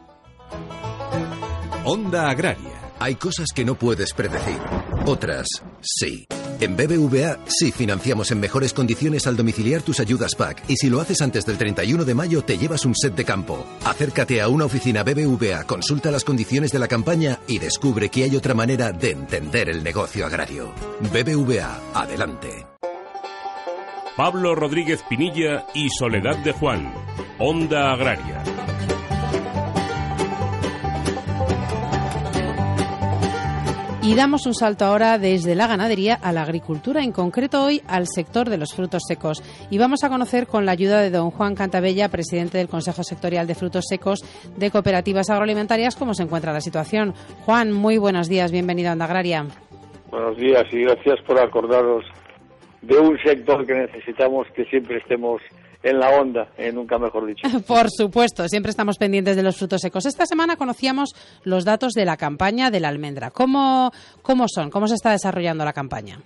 [1.85, 2.87] Onda Agraria.
[2.98, 4.59] Hay cosas que no puedes predecir,
[5.04, 5.46] otras
[5.82, 6.26] sí.
[6.59, 11.01] En BBVA sí financiamos en mejores condiciones al domiciliar tus ayudas PAC y si lo
[11.01, 13.66] haces antes del 31 de mayo te llevas un set de campo.
[13.85, 18.37] Acércate a una oficina BBVA, consulta las condiciones de la campaña y descubre que hay
[18.37, 20.73] otra manera de entender el negocio agrario.
[21.12, 22.66] BBVA, adelante.
[24.16, 26.90] Pablo Rodríguez Pinilla y Soledad de Juan,
[27.38, 28.42] Onda Agraria.
[34.07, 38.07] Y damos un salto ahora desde la ganadería a la agricultura, en concreto hoy al
[38.07, 39.42] sector de los frutos secos.
[39.69, 43.49] Y vamos a conocer con la ayuda de don Juan Cantabella, presidente del Consejo Sectorial
[43.49, 44.21] de Frutos Secos
[44.57, 47.14] de Cooperativas Agroalimentarias, cómo se encuentra la situación.
[47.45, 49.45] Juan, muy buenos días, bienvenido a Onda Agraria.
[50.09, 52.05] Buenos días y gracias por acordaros
[52.83, 55.42] de un sector que necesitamos que siempre estemos
[55.87, 57.46] en la onda, eh, nunca mejor dicho.
[57.66, 60.05] Por supuesto, siempre estamos pendientes de los frutos secos.
[60.05, 63.31] Esta semana conocíamos los datos de la campaña de la almendra.
[63.31, 64.70] ¿Cómo, cómo son?
[64.70, 66.18] ¿Cómo se está desarrollando la campaña?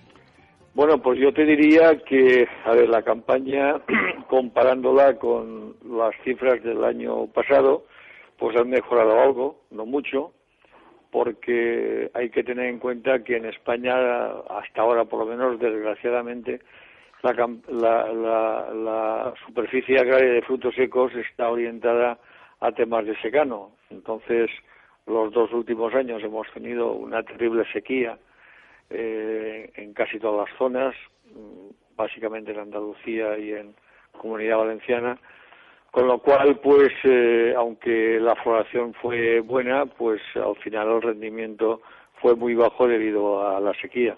[0.73, 3.81] Bueno, pues yo te diría que, a ver, la campaña,
[4.29, 7.85] comparándola con las cifras del año pasado,
[8.39, 10.31] pues han mejorado algo, no mucho,
[11.11, 13.93] porque hay que tener en cuenta que en España,
[14.49, 16.61] hasta ahora por lo menos, desgraciadamente,
[17.23, 17.47] la,
[19.45, 22.17] superficie agraria de frutos secos está orientada
[22.59, 23.71] a temas de secano.
[23.89, 24.49] Entonces,
[25.05, 28.17] los dos últimos años hemos tenido una terrible sequía
[28.89, 33.75] eh, en casi todas las zonas, mm, básicamente en Andalucía y en
[34.11, 35.17] Comunidad Valenciana,
[35.91, 41.81] con lo cual, pues, eh, aunque la floración fue buena, pues al final el rendimiento
[42.21, 44.15] fue muy bajo debido a la sequía.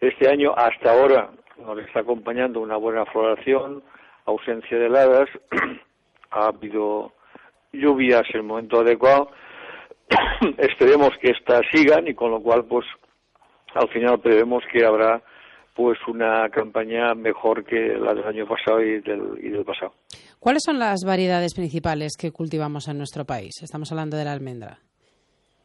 [0.00, 3.82] Este año, hasta ahora, nos está acompañando una buena floración,
[4.24, 5.28] ausencia de heladas,
[6.30, 7.12] ha habido
[7.72, 9.30] lluvias en el momento adecuado.
[10.58, 12.86] Esperemos que estas sigan y con lo cual, pues,
[13.74, 15.22] al final prevemos que habrá
[15.74, 19.92] pues una campaña mejor que la del año pasado y del, y del pasado.
[20.40, 23.62] ¿Cuáles son las variedades principales que cultivamos en nuestro país?
[23.62, 24.78] Estamos hablando de la almendra.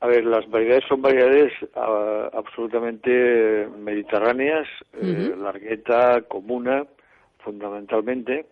[0.02, 6.86] A ver, las variedades son variedades ah, absolutamente mediterráneas, eh, largueta, comuna,
[7.44, 8.48] fundamentalmente.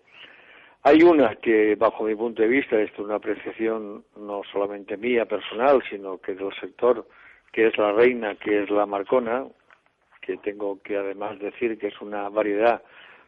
[0.83, 5.25] Hay una que, bajo mi punto de vista, esto es una apreciación no solamente mía,
[5.25, 7.07] personal, sino que del sector,
[7.51, 9.45] que es la reina, que es la marcona,
[10.21, 12.83] que tengo que además decir que es una variedad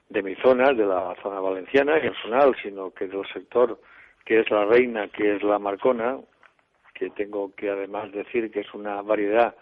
[0.10, 3.80] de mi zona, de la zona valenciana, personal, sino que del sector,
[4.26, 6.20] que es la reina, que es la marcona,
[7.02, 9.56] que tengo que además decir que es una variedad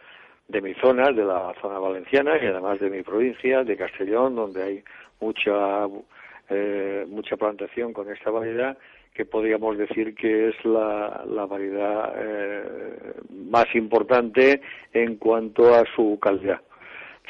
[0.49, 4.61] de mi zona, de la zona valenciana y además de mi provincia, de Castellón, donde
[4.61, 4.83] hay
[5.21, 5.87] mucha
[6.49, 8.77] eh, mucha plantación con esta variedad,
[9.13, 14.59] que podríamos decir que es la, la variedad eh, más importante
[14.91, 16.59] en cuanto a su calidad.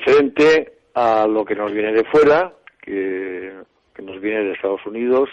[0.03, 3.53] Frente a lo que nos viene de fuera, que,
[3.93, 5.29] que nos viene de Estados Unidos,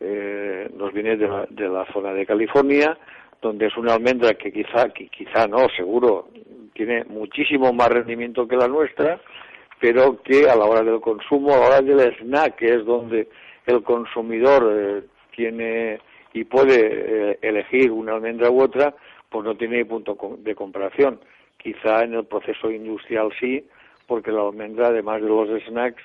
[0.00, 2.98] eh, nos viene de la, de la zona de California,
[3.44, 6.28] donde es una almendra que quizá, quizá no, seguro,
[6.72, 9.20] tiene muchísimo más rendimiento que la nuestra,
[9.78, 13.28] pero que a la hora del consumo, a la hora del snack, que es donde
[13.66, 15.02] el consumidor eh,
[15.36, 16.00] tiene
[16.32, 18.94] y puede eh, elegir una almendra u otra,
[19.28, 21.20] pues no tiene punto de comparación.
[21.58, 23.64] Quizá en el proceso industrial sí,
[24.06, 26.02] porque la almendra, además de los snacks,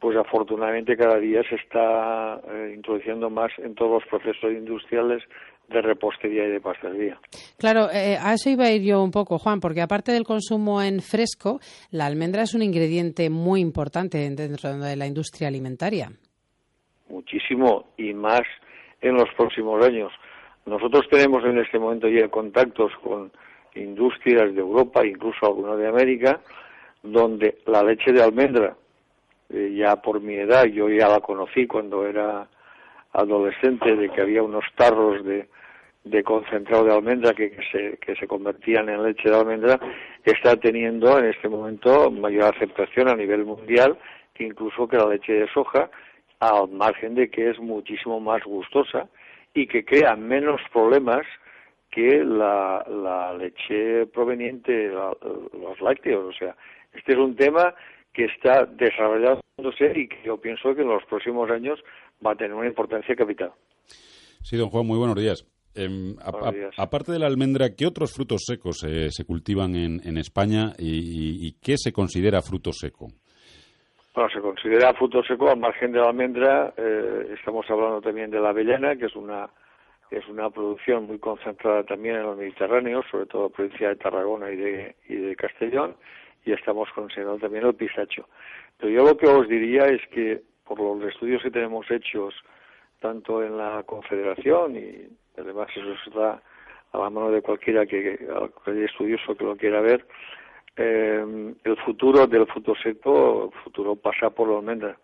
[0.00, 5.22] pues afortunadamente cada día se está eh, introduciendo más en todos los procesos industriales
[5.68, 7.18] de repostería y de pastelería.
[7.58, 10.82] Claro, eh, a eso iba a ir yo un poco, Juan, porque aparte del consumo
[10.82, 16.10] en fresco, la almendra es un ingrediente muy importante dentro de la industria alimentaria.
[17.08, 18.42] Muchísimo y más
[19.00, 20.12] en los próximos años.
[20.66, 23.30] Nosotros tenemos en este momento ya contactos con
[23.74, 26.40] industrias de Europa, incluso algunas de América,
[27.02, 28.76] donde la leche de almendra,
[29.50, 32.46] eh, ya por mi edad, yo ya la conocí cuando era
[33.12, 35.48] adolescente, de que había unos tarros de,
[36.04, 39.78] de concentrado de almendra que, se, que se convertían en leche de almendra
[40.24, 43.98] está teniendo en este momento mayor aceptación a nivel mundial
[44.38, 45.90] que incluso que la leche de soja,
[46.38, 49.08] al margen de que es muchísimo más gustosa
[49.52, 51.26] y que crea menos problemas
[51.90, 56.26] que la, la leche proveniente de los lácteos.
[56.26, 56.54] O sea,
[56.94, 57.74] este es un tema
[58.12, 61.82] que está desarrollándose y que yo pienso que en los próximos años
[62.24, 63.52] va a tener una importancia capital.
[64.42, 65.46] Sí, don Juan, muy buenos días.
[65.74, 66.16] Em,
[66.76, 71.76] aparte de la almendra, ¿qué otros frutos secos eh, se cultivan en, España y, qué
[71.76, 73.08] se considera fruto seco?
[74.14, 76.74] Bueno, se considera fruto seco al margen de la almendra.
[76.76, 79.48] Eh, estamos hablando también de la avellana, que es una
[80.10, 84.50] es una producción muy concentrada también en los Mediterráneos, sobre todo la provincia de Tarragona
[84.50, 85.96] y de, y de Castellón,
[86.44, 88.26] y estamos considerando también el pistacho.
[88.78, 90.42] Pero yo lo que os diría es que
[90.74, 92.34] por los estudios que tenemos hechos
[93.00, 96.42] tanto en la Confederación y además eso está
[96.92, 98.18] a la mano de cualquiera que
[98.84, 100.06] estudioso que lo quiera ver,
[100.76, 102.46] eh, el futuro del
[102.82, 104.96] seco, el futuro pasa por la almendra,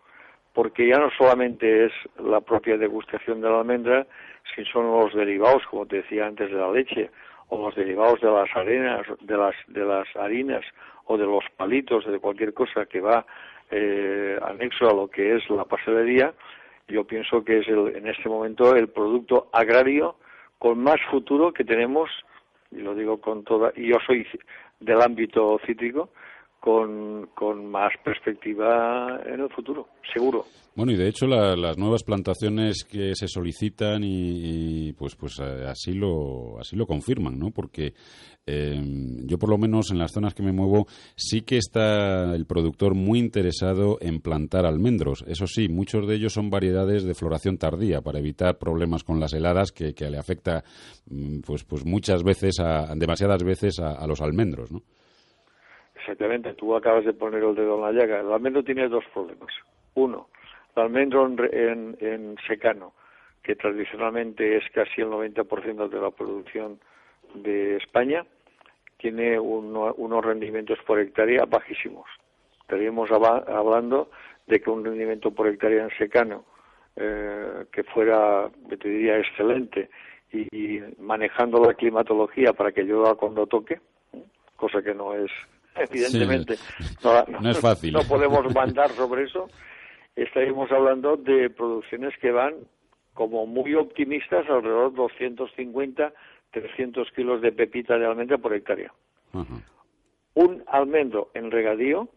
[0.53, 4.07] porque ya no solamente es la propia degustación de la almendra,
[4.55, 7.11] sino los derivados, como te decía antes, de la leche,
[7.49, 10.63] o los derivados de las arenas, de las, de las harinas,
[11.05, 13.25] o de los palitos, de cualquier cosa que va
[13.71, 16.33] eh, anexo a lo que es la pastelería,
[16.87, 20.15] yo pienso que es el, en este momento el producto agrario
[20.59, 22.09] con más futuro que tenemos,
[22.71, 24.25] y lo digo con toda, y yo soy
[24.79, 26.09] del ámbito cítrico,
[26.59, 27.04] con,
[27.35, 30.45] con más perspectiva en el futuro, seguro.
[30.75, 35.93] Bueno, y de hecho las nuevas plantaciones que se solicitan y, pues pues eh, así
[35.93, 37.51] lo así lo confirman, ¿no?
[37.51, 37.93] Porque
[38.45, 42.45] em, yo por lo menos en las zonas que me muevo sí que está el
[42.45, 45.23] productor muy interesado en plantar almendros.
[45.27, 49.33] Eso sí, muchos de ellos son variedades de floración tardía para evitar problemas con las
[49.33, 50.65] heladas que, que le afecta
[51.09, 54.81] mm, pues pues muchas veces a demasiadas veces a, a los almendros, ¿no?
[56.05, 58.19] Exactamente, tú acabas de poner el dedo en la llaga.
[58.19, 59.51] El almendro tiene dos problemas.
[59.95, 60.27] Uno,
[60.75, 62.93] el almendro en, secano,
[63.41, 66.79] que tradicionalmente es casi el 90% de la producción
[67.33, 68.23] de España,
[68.99, 72.05] tiene unos rendimientos por hectárea bajísimos.
[72.61, 74.11] Estaríamos hablando
[74.45, 76.45] de que un rendimiento por hectárea en secano
[76.95, 79.89] eh, que fuera, te diría, excelente
[80.31, 83.79] y, manejando la climatología para que llueva cuando toque,
[84.55, 85.31] cosa que no es
[85.89, 86.55] evidentemente.
[87.03, 87.93] No, es fácil.
[87.93, 89.47] No podemos mandar sobre eso.
[90.15, 92.55] Estaríamos hablando de producciones que van
[93.13, 96.13] como muy optimistas, alrededor de 250,
[96.51, 98.93] 300 kilos de pepita de almendra por hectárea.
[100.33, 102.09] Un almendro en regadío,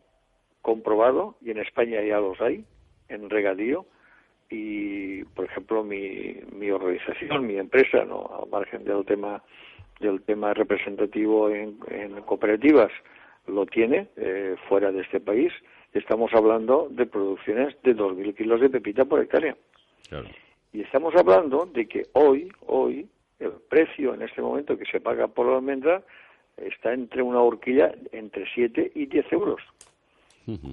[0.63, 2.65] comprobado, y en España ya los hay,
[3.09, 3.87] en regadío,
[4.51, 9.43] y por ejemplo mi, mi organización, mi empresa, no al margen del tema
[10.01, 11.77] del tema representativo en
[12.25, 12.93] cooperativas,
[13.49, 15.53] lo tiene eh, fuera de este país.
[15.93, 19.57] Estamos hablando de producciones de 2.000 kilos de pepita por hectárea.
[20.73, 23.09] Y estamos hablando de que hoy, hoy,
[23.39, 26.03] el precio en este momento que se paga por la almendra
[26.57, 29.61] está entre una horquilla entre 7 y 10 euros.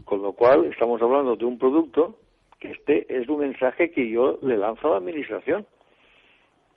[0.06, 2.18] Con lo cual estamos hablando de un producto
[2.60, 5.66] que este es un mensaje que yo le lanzo a la administración.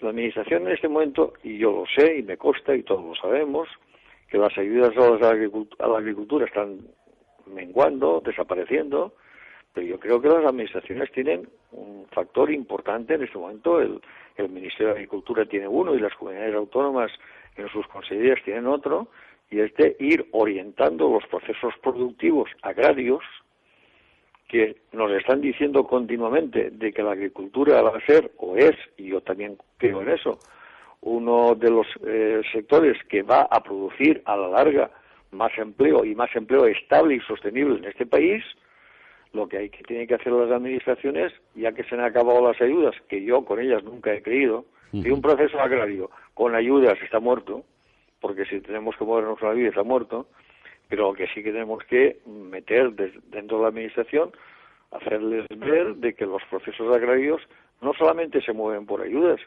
[0.01, 3.15] La administración en este momento, y yo lo sé y me consta y todos lo
[3.15, 3.69] sabemos,
[4.29, 6.81] que las ayudas a la, agricultura, están
[7.47, 9.14] menguando, desapareciendo,
[9.73, 13.81] pero yo creo que las administraciones tienen un factor importante en este momento.
[13.81, 14.01] El,
[14.37, 17.11] el Ministerio de Agricultura tiene uno y las comunidades autónomas
[17.57, 19.09] en sus consejerías tienen otro,
[19.51, 23.23] y es de ir orientando los procesos productivos agrarios
[24.47, 29.09] que nos están diciendo continuamente de que la agricultura va a ser o es, y
[29.09, 30.38] yo también creo en eso,
[31.01, 34.91] uno de los eh, sectores que va a producir a la larga
[35.31, 38.43] más empleo y más empleo estable y sostenible en este país,
[39.33, 42.61] lo que hay que tiene que hacer las administraciones, ya que se han acabado las
[42.61, 47.21] ayudas, que yo con ellas nunca he creído, que un proceso agrario con ayudas está
[47.21, 47.63] muerto,
[48.21, 50.27] porque si tenemos que movernos la vida está muerto,
[50.89, 54.33] pero lo que sí que tenemos que meter dentro de la administración,
[54.91, 57.43] hacerles ver de que los procesos agrarios
[57.83, 59.41] no solamente se mueven por ayudas,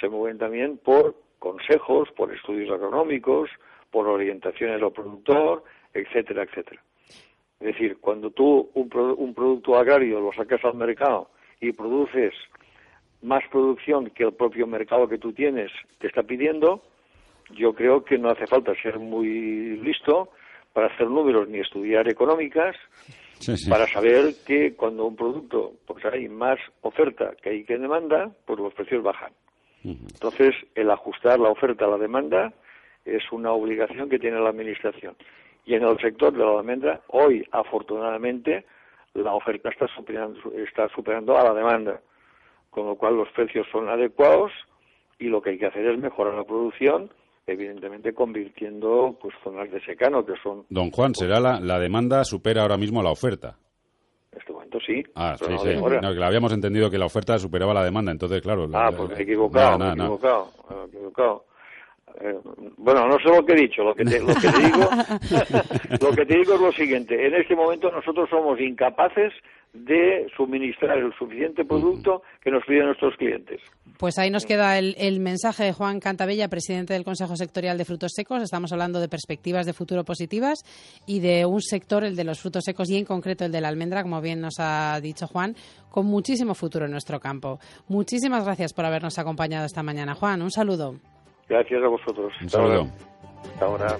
[0.00, 3.50] se mueven también por consejos, por estudios agronómicos,
[3.90, 6.82] por orientaciones al productor, etcétera, etcétera.
[7.60, 11.30] Es decir, cuando tú un, un producto agrario lo sacas al mercado
[11.60, 12.34] y produces
[13.22, 16.82] más producción que el propio mercado que tú tienes te está pidiendo,
[17.54, 20.30] yo creo que no hace falta ser muy listo
[20.72, 22.76] para hacer números ni estudiar económicas
[23.68, 28.58] para saber que cuando un producto pues hay más oferta que hay que demanda, pues
[28.58, 29.32] los precios bajan.
[29.92, 32.52] Entonces, el ajustar la oferta a la demanda
[33.04, 35.14] es una obligación que tiene la Administración.
[35.64, 38.64] Y en el sector de la almendra, hoy, afortunadamente,
[39.14, 42.00] la oferta está superando, está superando a la demanda,
[42.70, 44.52] con lo cual los precios son adecuados
[45.18, 47.10] y lo que hay que hacer es mejorar la producción,
[47.46, 50.64] evidentemente convirtiendo pues zonas de secano que son...
[50.68, 53.56] Don Juan, ¿será la, la demanda supera ahora mismo la oferta?
[55.04, 55.10] Sí.
[55.14, 55.74] Ah, sí, sí.
[55.76, 58.68] No, que habíamos entendido que la oferta superaba la demanda, entonces, claro.
[58.72, 61.44] Ah, pues me he equivocado, me he equivocado, he equivocado.
[62.20, 62.34] eh,
[62.78, 64.88] bueno, no sé lo que he dicho, lo que te, lo que te digo,
[66.08, 67.26] lo que te digo es lo siguiente.
[67.26, 69.32] En este momento nosotros somos incapaces
[69.84, 73.60] de suministrar el suficiente producto que nos piden nuestros clientes.
[73.98, 77.84] Pues ahí nos queda el, el, mensaje de Juan Cantabella, presidente del Consejo Sectorial de
[77.84, 78.42] Frutos Secos.
[78.42, 80.60] Estamos hablando de perspectivas de futuro positivas
[81.06, 83.68] y de un sector, el de los frutos secos y en concreto el de la
[83.68, 85.54] almendra, como bien nos ha dicho Juan,
[85.90, 87.58] con muchísimo futuro en nuestro campo.
[87.88, 90.42] Muchísimas gracias por habernos acompañado esta mañana, Juan.
[90.42, 90.96] Un saludo.
[91.48, 92.32] Gracias a vosotros.
[92.42, 92.86] Un saludo.
[93.44, 93.96] Hasta ahora.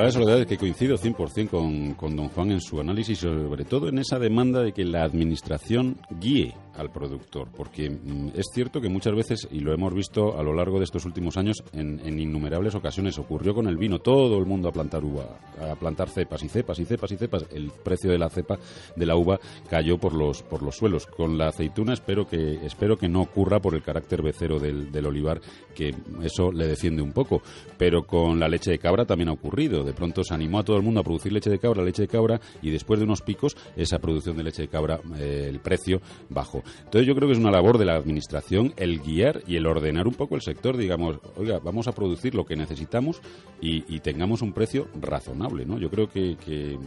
[0.00, 3.98] Verdad, es que coincido 100% con, con don Juan en su análisis, sobre todo en
[3.98, 9.14] esa demanda de que la Administración guíe al productor, porque mm, es cierto que muchas
[9.14, 13.18] veces, y lo hemos visto a lo largo de estos últimos años en, innumerables ocasiones,
[13.18, 15.24] ocurrió con el vino, todo el mundo a plantar uva,
[15.60, 18.58] a plantar cepas y cepas y cepas y cepas, el precio de la cepa
[18.96, 19.38] de la uva
[19.68, 21.06] cayó por los por los suelos.
[21.06, 25.40] Con la aceituna espero que espero que no ocurra por el carácter becero del olivar,
[25.74, 27.42] que eso le defiende un poco,
[27.76, 29.82] pero con la leche de cabra también ha ocurrido.
[29.90, 32.08] De pronto se animó a todo el mundo a producir leche de cabra, leche de
[32.08, 36.00] cabra, y después de unos picos, esa producción de leche de cabra, eh, el precio
[36.28, 36.62] bajó.
[36.84, 40.06] Entonces yo creo que es una labor de la Administración el guiar y el ordenar
[40.06, 43.20] un poco el sector, digamos, oiga, vamos a producir lo que necesitamos
[43.60, 45.78] y, tengamos un precio razonable, ¿no?
[45.78, 46.78] Yo creo que, que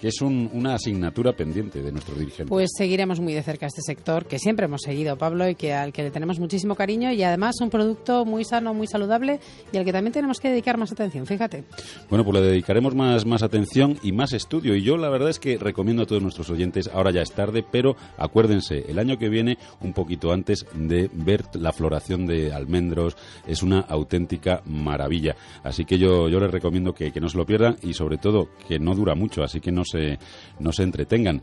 [0.00, 2.48] que es un, una asignatura pendiente de nuestros dirigentes.
[2.48, 5.92] Pues seguiremos muy de cerca este sector que siempre hemos seguido, Pablo, y que al
[5.92, 9.40] que le tenemos muchísimo cariño y además un producto muy sano, muy saludable
[9.72, 11.64] y al que también tenemos que dedicar más atención, fíjate.
[12.08, 14.74] Bueno, pues le dedicaremos más, más atención y más estudio.
[14.74, 17.64] Y yo la verdad es que recomiendo a todos nuestros oyentes, ahora ya es tarde,
[17.70, 23.16] pero acuérdense, el año que viene, un poquito antes de ver la floración de almendros,
[23.46, 25.36] es una auténtica maravilla.
[25.62, 28.48] Así que yo, yo les recomiendo que, que no se lo pierdan y sobre todo
[28.66, 30.18] que no dura mucho, así que no se,
[30.58, 31.42] no se entretengan.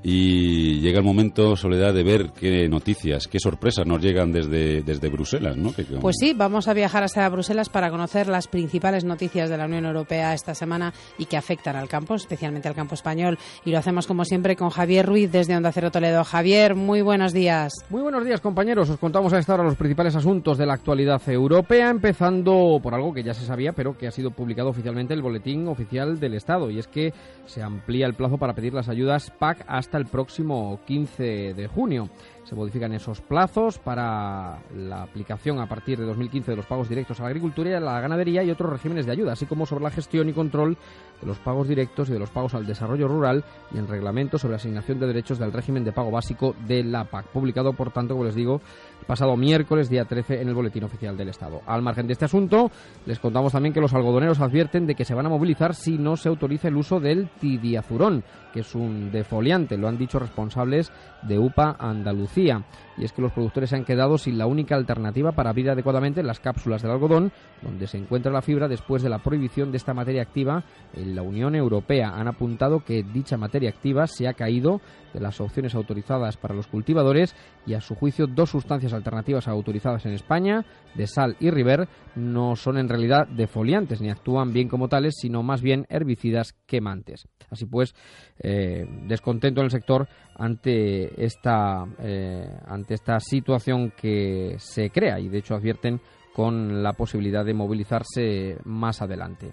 [0.00, 5.08] Y llega el momento, Soledad, de ver qué noticias, qué sorpresas nos llegan desde, desde
[5.08, 5.72] Bruselas, ¿no?
[5.72, 9.64] Que, pues sí, vamos a viajar hasta Bruselas para conocer las principales noticias de la
[9.64, 13.38] Unión Europea esta semana y que afectan al campo, especialmente al campo español.
[13.64, 16.22] Y lo hacemos, como siempre, con Javier Ruiz desde Onda Cero Toledo.
[16.22, 17.72] Javier, muy buenos días.
[17.90, 18.88] Muy buenos días, compañeros.
[18.90, 23.12] Os contamos a esta hora los principales asuntos de la actualidad europea, empezando por algo
[23.12, 26.70] que ya se sabía, pero que ha sido publicado oficialmente el Boletín Oficial del Estado,
[26.70, 27.12] y es que
[27.46, 32.10] se amplía el plazo para pedir las ayudas PAC hasta el próximo 15 de junio.
[32.44, 37.18] Se modifican esos plazos para la aplicación a partir de 2015 de los pagos directos
[37.18, 39.84] a la agricultura y a la ganadería y otros regímenes de ayuda, así como sobre
[39.84, 40.76] la gestión y control
[41.20, 44.56] de los pagos directos y de los pagos al desarrollo rural y el reglamento sobre
[44.56, 48.24] asignación de derechos del régimen de pago básico de la PAC, publicado, por tanto, como
[48.24, 48.60] les digo,
[49.00, 51.60] el pasado miércoles, día 13, en el Boletín Oficial del Estado.
[51.66, 52.70] Al margen de este asunto,
[53.06, 56.16] les contamos también que los algodoneros advierten de que se van a movilizar si no
[56.16, 60.92] se autoriza el uso del tidiazurón, que es un defoliante, lo han dicho responsables
[61.22, 62.64] de UPA Andalucía
[62.98, 66.22] y es que los productores se han quedado sin la única alternativa para abrir adecuadamente
[66.22, 67.32] las cápsulas del algodón,
[67.62, 71.22] donde se encuentra la fibra después de la prohibición de esta materia activa en la
[71.22, 72.10] Unión Europea.
[72.14, 74.80] Han apuntado que dicha materia activa se ha caído
[75.12, 77.34] de las opciones autorizadas para los cultivadores
[77.66, 80.64] y a su juicio dos sustancias alternativas autorizadas en España,
[80.98, 85.42] de sal y river, no son en realidad defoliantes ni actúan bien como tales, sino
[85.42, 87.26] más bien herbicidas quemantes.
[87.48, 87.94] Así pues,
[88.40, 95.28] eh, descontento en el sector ante esta, eh, ante esta situación que se crea y
[95.28, 96.00] de hecho advierten
[96.34, 99.52] con la posibilidad de movilizarse más adelante.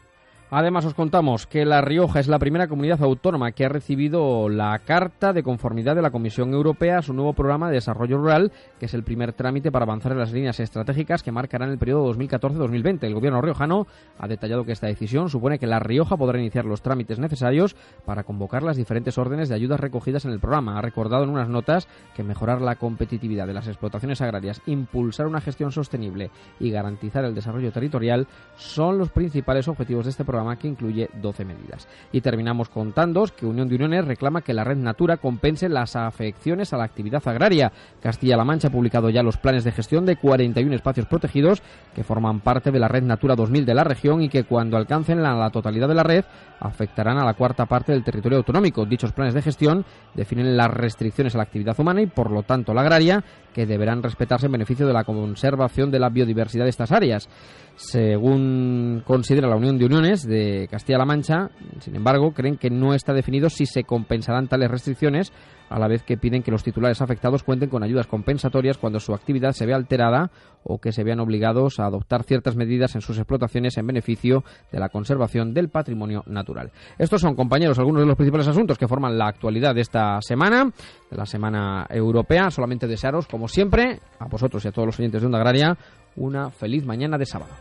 [0.57, 4.79] Además, os contamos que La Rioja es la primera comunidad autónoma que ha recibido la
[4.79, 8.85] carta de conformidad de la Comisión Europea a su nuevo programa de desarrollo rural, que
[8.85, 13.03] es el primer trámite para avanzar en las líneas estratégicas que marcarán el periodo 2014-2020.
[13.03, 13.85] El gobierno riojano
[14.17, 17.75] ha detallado que esta decisión supone que La Rioja podrá iniciar los trámites necesarios
[18.05, 20.77] para convocar las diferentes órdenes de ayudas recogidas en el programa.
[20.77, 25.41] Ha recordado en unas notas que mejorar la competitividad de las explotaciones agrarias, impulsar una
[25.41, 26.31] gestión sostenible
[26.61, 31.45] y garantizar el desarrollo territorial son los principales objetivos de este programa que incluye 12
[31.45, 31.87] medidas.
[32.11, 36.73] Y terminamos contando que Unión de Uniones reclama que la red Natura compense las afecciones
[36.73, 37.71] a la actividad agraria.
[38.01, 41.63] Castilla-La Mancha ha publicado ya los planes de gestión de 41 espacios protegidos
[41.95, 45.23] que forman parte de la red Natura 2000 de la región y que cuando alcancen
[45.23, 46.25] la, la totalidad de la red
[46.59, 48.85] afectarán a la cuarta parte del territorio autonómico.
[48.85, 52.73] Dichos planes de gestión definen las restricciones a la actividad humana y, por lo tanto,
[52.73, 53.23] la agraria,
[53.53, 57.29] que deberán respetarse en beneficio de la conservación de la biodiversidad de estas áreas.
[57.75, 61.49] Según considera la Unión de Uniones, de Castilla-La Mancha,
[61.79, 65.33] sin embargo, creen que no está definido si se compensarán tales restricciones
[65.69, 69.13] a la vez que piden que los titulares afectados cuenten con ayudas compensatorias cuando su
[69.13, 70.31] actividad se vea alterada
[70.63, 74.79] o que se vean obligados a adoptar ciertas medidas en sus explotaciones en beneficio de
[74.79, 76.71] la conservación del patrimonio natural.
[76.97, 80.71] Estos son, compañeros, algunos de los principales asuntos que forman la actualidad de esta semana,
[81.11, 82.49] de la Semana Europea.
[82.51, 85.77] Solamente desearos, como siempre, a vosotros y a todos los oyentes de Onda Agraria,
[86.15, 87.51] una feliz mañana de sábado.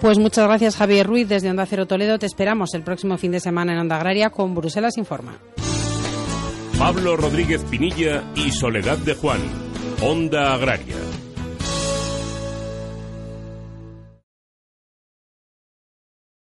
[0.00, 2.18] Pues muchas gracias Javier Ruiz desde Onda Cero Toledo.
[2.18, 5.38] Te esperamos el próximo fin de semana en Onda Agraria con Bruselas Informa.
[6.78, 9.40] Pablo Rodríguez Pinilla y Soledad de Juan.
[10.02, 10.96] Onda Agraria.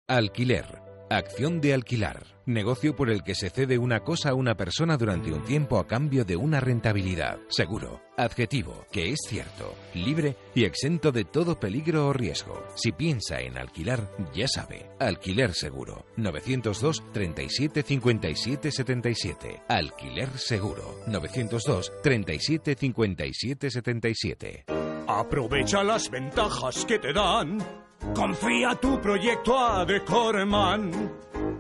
[0.08, 0.66] Alquiler.
[1.10, 2.35] Acción de alquilar.
[2.46, 5.88] Negocio por el que se cede una cosa a una persona durante un tiempo a
[5.88, 7.39] cambio de una rentabilidad.
[7.50, 8.02] Seguro.
[8.18, 8.86] Adjetivo.
[8.91, 9.74] Que es cierto.
[9.96, 12.64] Libre y exento de todo peligro o riesgo.
[12.76, 14.91] Si piensa en alquilar, ya sabe.
[15.00, 16.06] Alquiler seguro.
[16.18, 19.64] 902 37 57 77.
[19.68, 21.00] Alquiler seguro.
[21.08, 24.66] 902 37 57 77.
[25.08, 27.58] Aprovecha las ventajas que te dan.
[28.14, 30.91] Confía tu proyecto a Decorman.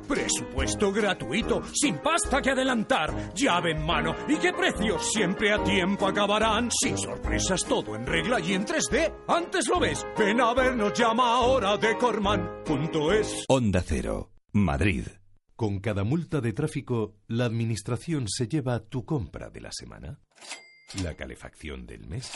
[0.07, 6.07] Presupuesto gratuito, sin pasta que adelantar, llave en mano y qué precios siempre a tiempo
[6.07, 6.69] acabarán.
[6.71, 9.25] Sin sorpresas, todo en regla y en 3D.
[9.27, 13.45] Antes lo ves, ven a vernos, llama ahora decorman.es.
[13.47, 15.05] Onda Cero, Madrid.
[15.55, 20.19] Con cada multa de tráfico, la administración se lleva tu compra de la semana,
[21.01, 22.29] la calefacción del mes,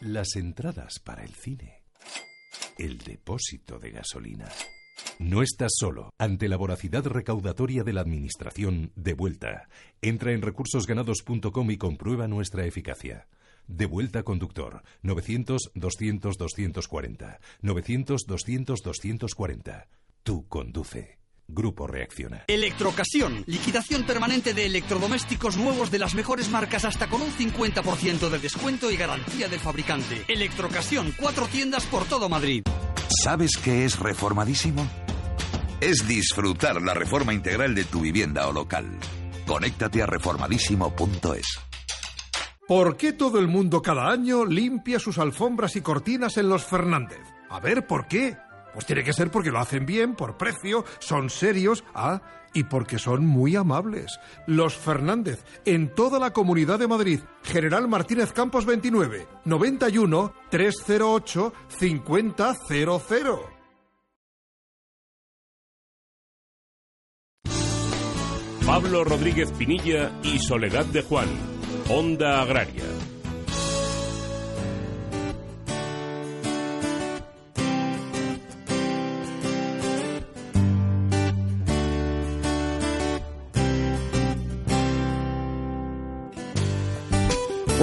[0.00, 1.84] las entradas para el cine,
[2.76, 4.48] el depósito de gasolina.
[5.18, 6.10] No estás solo.
[6.18, 9.68] Ante la voracidad recaudatoria de la Administración, de vuelta.
[10.02, 13.28] Entra en recursosganados.com y comprueba nuestra eficacia.
[13.66, 14.82] De vuelta conductor.
[15.02, 17.38] 900-200-240.
[17.62, 19.86] 900-200-240.
[20.22, 21.18] Tú conduce.
[21.48, 22.44] Grupo Reacciona.
[22.48, 23.44] Electrocasión.
[23.46, 28.90] Liquidación permanente de electrodomésticos nuevos de las mejores marcas hasta con un 50% de descuento
[28.90, 30.24] y garantía del fabricante.
[30.28, 31.14] Electrocasión.
[31.18, 32.62] Cuatro tiendas por todo Madrid.
[33.22, 34.86] ¿Sabes qué es reformadísimo?
[35.80, 38.98] Es disfrutar la reforma integral de tu vivienda o local.
[39.46, 41.46] Conéctate a reformadísimo.es.
[42.66, 47.20] ¿Por qué todo el mundo cada año limpia sus alfombras y cortinas en los Fernández?
[47.48, 48.36] A ver, ¿por qué?
[48.76, 52.20] Pues tiene que ser porque lo hacen bien, por precio, son serios, ah,
[52.52, 54.20] y porque son muy amables.
[54.46, 57.20] Los Fernández, en toda la comunidad de Madrid.
[57.42, 62.34] General Martínez Campos 29, 91 308 5000.
[68.66, 71.28] Pablo Rodríguez Pinilla y Soledad de Juan.
[71.88, 72.95] Onda Agraria.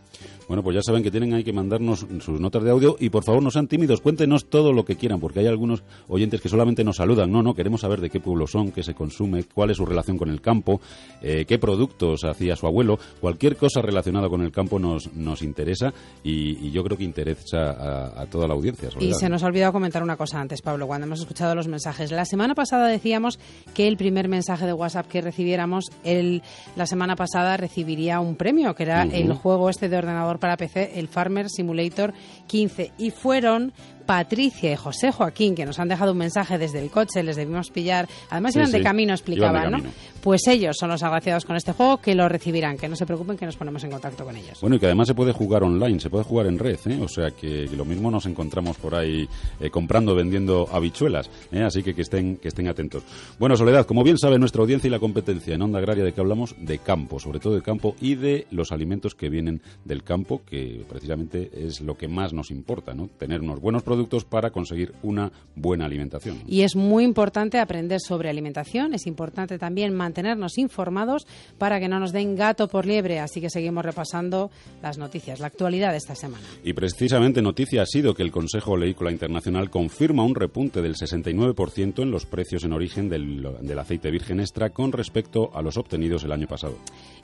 [0.48, 3.24] Bueno, pues ya saben que tienen ahí que mandarnos sus notas de audio y por
[3.24, 6.84] favor no sean tímidos, cuéntenos todo lo que quieran, porque hay algunos oyentes que solamente
[6.84, 7.32] nos saludan.
[7.32, 10.18] No, no, queremos saber de qué pueblo son, qué se consume, cuál es su relación
[10.18, 10.80] con el campo,
[11.20, 12.98] eh, qué productos hacía su abuelo.
[13.20, 15.92] Cualquier cosa relacionada con el campo nos, nos interesa
[16.22, 18.88] y, y yo creo que interesa a, a toda la audiencia.
[19.00, 22.12] Y se nos ha olvidado comentar una cosa antes, Pablo, cuando hemos escuchado los mensajes.
[22.12, 23.38] La semana pasada decíamos
[23.74, 26.42] que el primer mensaje de WhatsApp que recibiéramos, el,
[26.76, 30.98] la semana pasada recibiría un premio, que era el juego este de ordenador para PC,
[30.98, 32.12] el Farmer Simulator
[32.46, 32.92] 15.
[32.98, 33.72] Y fueron
[34.06, 37.70] Patricia y José Joaquín, que nos han dejado un mensaje desde el coche, les debimos
[37.70, 38.08] pillar.
[38.30, 39.90] Además Sí, iban de camino, explicaban, de ¿no?
[40.22, 42.76] Pues ellos son los agraciados con este juego que lo recibirán.
[42.76, 44.60] Que no se preocupen, que nos ponemos en contacto con ellos.
[44.60, 46.98] Bueno, y que además se puede jugar online, se puede jugar en red, ¿eh?
[47.00, 49.28] o sea que lo mismo nos encontramos por ahí
[49.60, 51.62] eh, comprando, vendiendo habichuelas, ¿eh?
[51.62, 53.02] así que que estén, que estén atentos.
[53.38, 56.20] Bueno, Soledad, como bien sabe nuestra audiencia y la competencia en Onda Agraria, de que
[56.20, 60.42] hablamos de campo, sobre todo de campo y de los alimentos que vienen del campo,
[60.44, 63.08] que precisamente es lo que más nos importa, ¿no?
[63.18, 66.42] Tener unos buenos productos productos para conseguir una buena alimentación.
[66.46, 71.26] Y es muy importante aprender sobre alimentación, es importante también mantenernos informados
[71.56, 74.50] para que no nos den gato por liebre, así que seguimos repasando
[74.82, 76.44] las noticias, la actualidad de esta semana.
[76.62, 82.02] Y precisamente noticia ha sido que el Consejo Oleícola Internacional confirma un repunte del 69%
[82.02, 86.22] en los precios en origen del, del aceite virgen extra con respecto a los obtenidos
[86.24, 86.76] el año pasado.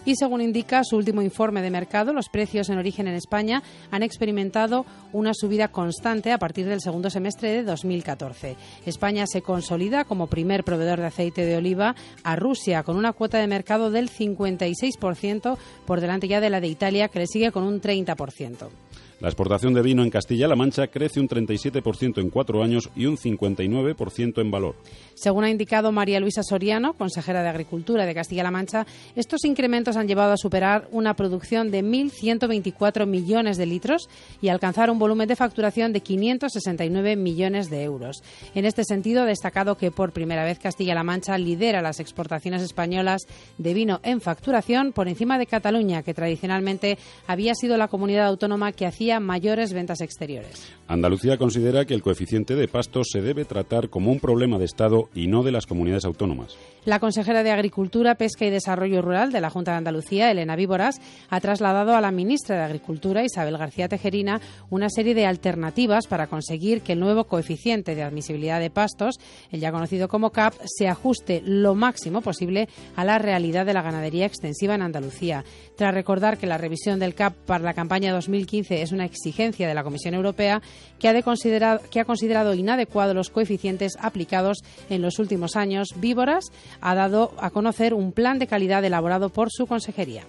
[0.07, 4.03] Y según indica su último informe de mercado, los precios en origen en España han
[4.03, 8.57] experimentado una subida constante a partir del segundo semestre de 2014.
[8.87, 11.95] España se consolida como primer proveedor de aceite de oliva
[12.25, 15.57] a Rusia con una cuota de mercado del 56%
[15.87, 18.69] por delante ya de la de Italia que le sigue con un 30%.
[19.23, 23.16] La exportación de vino en Castilla-La Mancha crece un 37% en cuatro años y un
[23.16, 24.75] 59% en valor.
[25.14, 30.09] Según ha indicado María Luisa Soriano, consejera de Agricultura de Castilla-La Mancha, estos incrementos han
[30.09, 34.09] llevado a superar una producción de 1.124 millones de litros
[34.41, 38.25] y alcanzar un volumen de facturación de 569 millones de euros.
[38.57, 43.23] En este sentido, ha destacado que por primera vez Castilla-La Mancha lidera las exportaciones españolas
[43.57, 46.99] de vino en facturación por encima de Cataluña, que tradicionalmente
[47.29, 50.73] había sido la comunidad autónoma que hacía mayores ventas exteriores.
[50.87, 55.09] Andalucía considera que el coeficiente de pastos se debe tratar como un problema de Estado
[55.15, 56.57] y no de las comunidades autónomas.
[56.85, 61.01] La consejera de Agricultura, Pesca y Desarrollo Rural de la Junta de Andalucía, Elena Víboras,
[61.31, 66.27] ha trasladado a la ministra de Agricultura, Isabel García Tejerina, una serie de alternativas para
[66.27, 70.89] conseguir que el nuevo coeficiente de admisibilidad de pastos, el ya conocido como CAP, se
[70.89, 75.45] ajuste lo máximo posible a la realidad de la ganadería extensiva en Andalucía.
[75.77, 79.74] Tras recordar que la revisión del CAP para la campaña 2015 es una exigencia de
[79.74, 80.62] la Comisión Europea,
[80.98, 81.12] que ha,
[81.90, 87.94] que considerado inadecuados los coeficientes aplicados en los últimos años, Víboras ha dado a conocer
[87.94, 90.24] un plan de calidad elaborado por su consejería.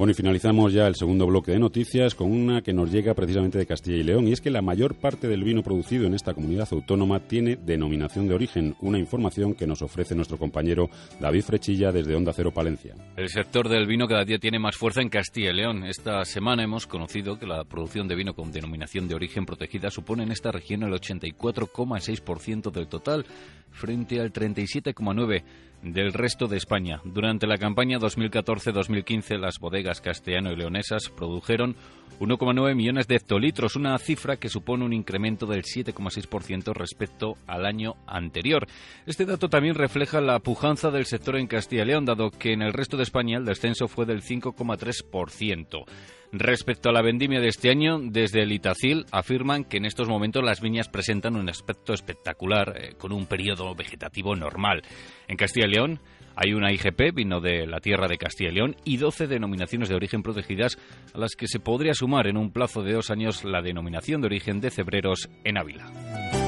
[0.00, 3.58] Bueno, y finalizamos ya el segundo bloque de noticias con una que nos llega precisamente
[3.58, 6.32] de Castilla y León, y es que la mayor parte del vino producido en esta
[6.32, 10.88] comunidad autónoma tiene denominación de origen, una información que nos ofrece nuestro compañero
[11.20, 12.94] David Frechilla desde Onda Cero Palencia.
[13.14, 15.84] El sector del vino cada día tiene más fuerza en Castilla y León.
[15.84, 20.22] Esta semana hemos conocido que la producción de vino con denominación de origen protegida supone
[20.22, 23.26] en esta región el 84,6% del total,
[23.70, 25.42] frente al 37,9%
[25.82, 27.00] del resto de España.
[27.04, 31.74] Durante la campaña 2014-2015, las bodegas castellano y leonesas produjeron
[32.20, 37.94] 1,9 millones de hectolitros, una cifra que supone un incremento del 7,6% respecto al año
[38.06, 38.66] anterior.
[39.06, 42.60] Este dato también refleja la pujanza del sector en Castilla y León, dado que en
[42.60, 45.84] el resto de España el descenso fue del 5,3%.
[46.32, 50.44] Respecto a la vendimia de este año, desde el Itacil afirman que en estos momentos
[50.44, 54.82] las viñas presentan un aspecto espectacular, eh, con un periodo vegetativo normal.
[55.26, 56.00] En Castilla y León
[56.42, 59.94] hay una IGP, vino de la tierra de Castilla y León, y 12 denominaciones de
[59.94, 60.78] origen protegidas,
[61.12, 64.28] a las que se podría sumar en un plazo de dos años la denominación de
[64.28, 66.39] origen de Cebreros en Ávila.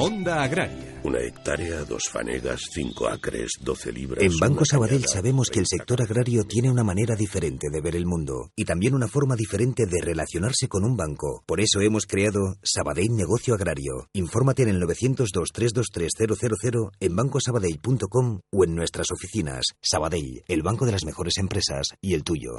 [0.00, 1.00] Onda Agraria.
[1.02, 4.22] Una hectárea, dos fanegas, cinco acres, doce libras.
[4.22, 7.80] En Banco Sabadell cañada, sabemos que el 30 sector agrario tiene una manera diferente de
[7.80, 11.42] ver el mundo y también una forma diferente de relacionarse con un banco.
[11.44, 14.06] Por eso hemos creado Sabadell Negocio Agrario.
[14.12, 19.64] Infórmate en el 902-323-000 en bancosabadell.com o en nuestras oficinas.
[19.82, 22.58] Sabadell, el banco de las mejores empresas y el tuyo.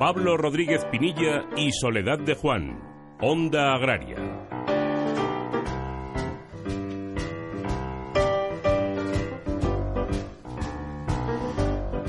[0.00, 2.88] Pablo Rodríguez Pinilla y Soledad de Juan.
[3.20, 4.37] Onda Agraria.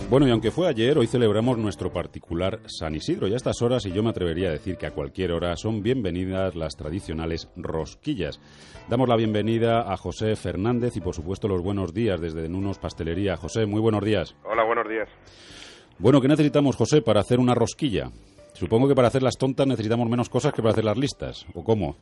[0.10, 3.86] Bueno, y aunque fue ayer, hoy celebramos nuestro particular San Isidro y a estas horas,
[3.86, 8.42] y yo me atrevería a decir que a cualquier hora, son bienvenidas las tradicionales rosquillas.
[8.90, 13.38] Damos la bienvenida a José Fernández y por supuesto los buenos días desde Nunos Pastelería.
[13.38, 14.36] José, muy buenos días.
[14.46, 15.08] Hola, buenos días.
[16.00, 18.10] Bueno, ¿qué necesitamos, José, para hacer una rosquilla?
[18.54, 21.64] Supongo que para hacer las tontas necesitamos menos cosas que para hacer las listas, ¿o
[21.64, 21.98] cómo?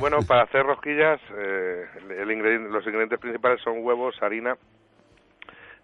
[0.00, 1.84] bueno, para hacer rosquillas, eh,
[2.18, 4.56] el ingrediente- los ingredientes principales son huevos, harina,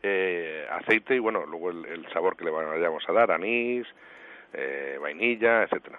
[0.06, 3.86] eh, aceite y, bueno, luego el, el sabor que le vayamos a dar, anís,
[4.52, 5.98] eh, vainilla, etcétera.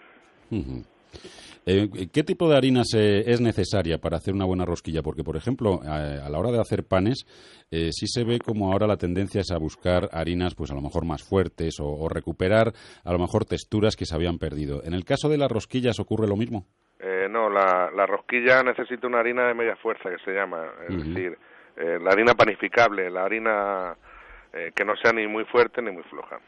[1.70, 5.02] Eh, ¿Qué tipo de harina se- es necesaria para hacer una buena rosquilla?
[5.02, 7.26] Porque, por ejemplo, a, a la hora de hacer panes,
[7.72, 10.82] eh, sí se ve como ahora la tendencia es a buscar harinas, pues a lo
[10.82, 12.72] mejor más fuertes o, o recuperar
[13.04, 14.82] a lo mejor texturas que se habían perdido.
[14.86, 16.66] ¿En el caso de las rosquillas ocurre lo mismo?
[17.00, 20.96] Eh, no, la, la rosquilla necesita una harina de media fuerza, que se llama, es
[21.14, 21.38] decir,
[21.78, 23.96] eh, la harina panificable, la harina
[24.54, 26.40] eh, que no sea ni muy fuerte ni muy floja.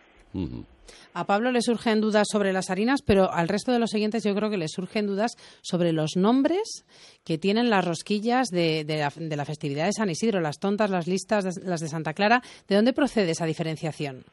[1.13, 4.35] A Pablo le surgen dudas sobre las harinas, pero al resto de los siguientes yo
[4.35, 6.85] creo que le surgen dudas sobre los nombres
[7.25, 10.89] que tienen las rosquillas de, de la, de la festividad de San Isidro, las tontas,
[10.89, 12.41] las listas, las de Santa Clara.
[12.67, 14.23] ¿De dónde procede esa diferenciación?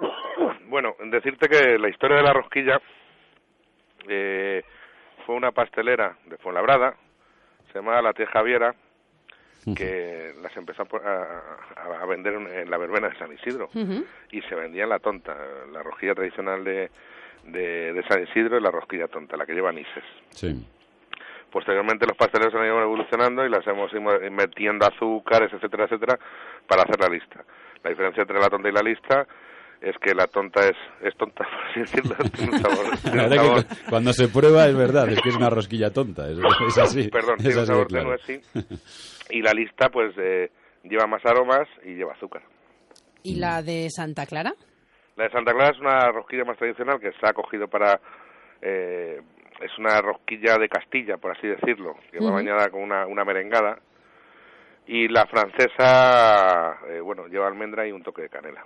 [0.70, 2.80] Bueno, decirte que la historia de la rosquilla
[4.08, 4.62] eh,
[5.26, 6.94] fue una pastelera de Fuenlabrada,
[7.72, 8.72] se llamaba La Tía Javiera,
[9.76, 13.68] que las empezó a, a, vender en la verbena de San Isidro
[14.30, 15.36] y se vendía en la tonta,
[15.72, 16.90] la rosquilla tradicional de,
[17.44, 20.04] de, San Isidro y la rosquilla tonta, la que lleva anises.
[20.30, 20.66] Sí.
[21.50, 26.18] Posteriormente los pasteles han ido evolucionando y las hemos ido metiendo azúcares, etcétera, etcétera,
[26.66, 27.44] para hacer la lista.
[27.82, 29.26] La diferencia entre la tonta y la lista
[29.80, 32.16] es que la tonta es, es tonta, por así decirlo.
[33.88, 36.38] cuando se prueba es verdad, es que es una rosquilla tonta, es,
[36.78, 37.08] así.
[37.08, 38.16] Perdón, tiene un sabor claro.
[38.26, 38.40] sí.
[39.30, 40.50] Y la lista, pues, eh,
[40.84, 42.42] lleva más aromas y lleva azúcar.
[43.22, 44.52] ¿Y la de Santa Clara?
[45.16, 48.00] La de Santa Clara es una rosquilla más tradicional que se ha cogido para...
[48.62, 49.20] Eh,
[49.60, 53.78] es una rosquilla de Castilla, por así decirlo, que va bañada con una, una merengada.
[54.86, 58.64] Y la francesa, eh, bueno, lleva almendra y un toque de canela.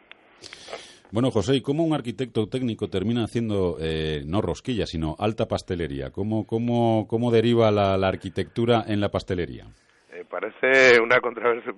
[1.10, 6.10] Bueno, José, ¿y cómo un arquitecto técnico termina haciendo eh, no rosquilla, sino alta pastelería?
[6.10, 9.64] ¿Cómo, cómo, cómo deriva la, arquitectura en la pastelería?
[10.12, 11.72] Eh, parece una controversia,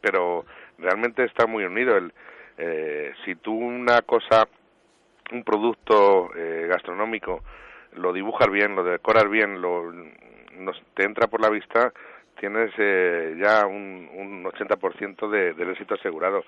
[0.00, 0.44] pero
[0.78, 1.96] realmente está muy unido.
[1.96, 2.12] El,
[2.58, 4.48] eh, si tú una cosa,
[5.30, 6.30] un producto
[6.68, 7.42] gastronómico,
[7.94, 9.92] lo dibujas bien, lo decoras bien, lo,
[10.94, 11.92] te entra por la vista,
[12.40, 12.72] tienes
[13.38, 16.42] ya un, un 80% de, del éxito asegurado.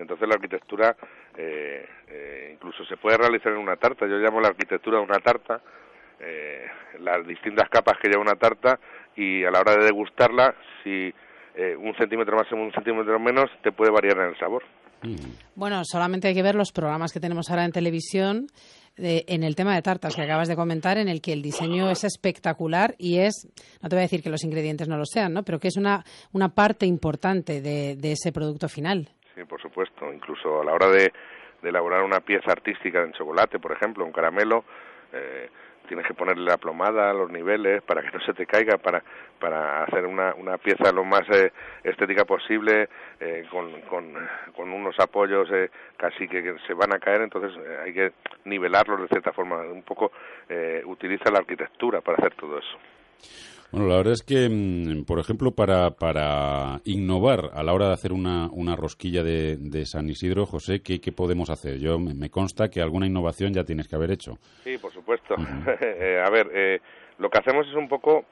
[0.00, 0.96] Entonces la arquitectura
[1.36, 4.06] eh, eh, incluso se puede realizar en una tarta.
[4.06, 5.60] Yo llamo la arquitectura una tarta,
[6.18, 6.66] eh,
[7.00, 8.78] las distintas capas que lleva una tarta
[9.14, 11.12] y a la hora de degustarla, si
[11.78, 14.62] un centímetro más o un centímetro menos, te puede variar en el sabor.
[15.54, 18.46] Bueno, solamente hay que ver los programas que tenemos ahora en televisión
[18.96, 22.04] en el tema de tartas que acabas de comentar, en el que el diseño es
[22.04, 23.46] espectacular y es,
[23.82, 25.42] no te voy a decir que los ingredientes no lo sean, ¿no?
[25.42, 29.10] pero que es una, una parte importante de ese producto final.
[29.40, 30.12] Sí, por supuesto.
[30.12, 31.10] Incluso a la hora de,
[31.62, 34.64] elaborar una pieza artística en chocolate, por ejemplo, un caramelo,
[35.12, 35.48] eh,
[35.88, 39.02] tienes que ponerle la plomada, los niveles, para que no se te caiga, para,
[39.38, 41.52] para hacer una, una pieza lo más eh,
[41.84, 42.88] estética posible,
[43.18, 44.14] eh, con, con,
[44.54, 45.48] con, unos apoyos
[45.96, 48.12] casi que, se van a caer, entonces hay que
[48.44, 49.60] nivelarlos de cierta forma.
[49.60, 50.12] Un poco
[50.84, 53.59] utiliza la arquitectura para hacer todo eso.
[53.72, 57.92] Bueno, la verdad es que, mm, por ejemplo, para, para innovar a la hora de
[57.92, 61.78] hacer una, una rosquilla de, de San Isidro, José, ¿qué, ¿qué, podemos hacer?
[61.78, 64.38] Yo me consta que alguna innovación ya tienes que haber hecho.
[64.64, 65.36] Sí, por supuesto.
[65.80, 66.80] Eh, a ver, eh,
[67.18, 68.24] lo que hacemos es un poco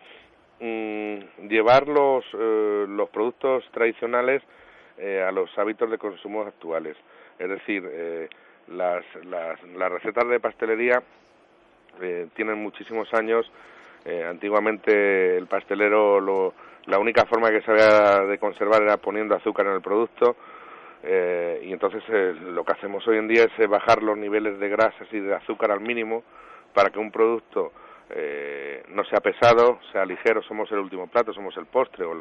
[0.60, 4.42] mm, llevar los, eh, los productos tradicionales
[4.98, 6.96] a los hábitos de consumo actuales.
[7.38, 7.84] Es decir,
[8.66, 11.00] las, las, las recetas de pastelería
[12.34, 13.48] tienen muchísimos años
[14.08, 16.54] eh, antiguamente el pastelero lo,
[16.86, 20.36] la única forma que se había de conservar era poniendo azúcar en el producto
[21.02, 24.68] eh, y entonces eh, lo que hacemos hoy en día es bajar los niveles de
[24.70, 26.24] grasas y de azúcar al mínimo
[26.72, 27.72] para que un producto
[28.88, 32.14] no sea pesado, sea ligero, somos el último plato, somos el postre o,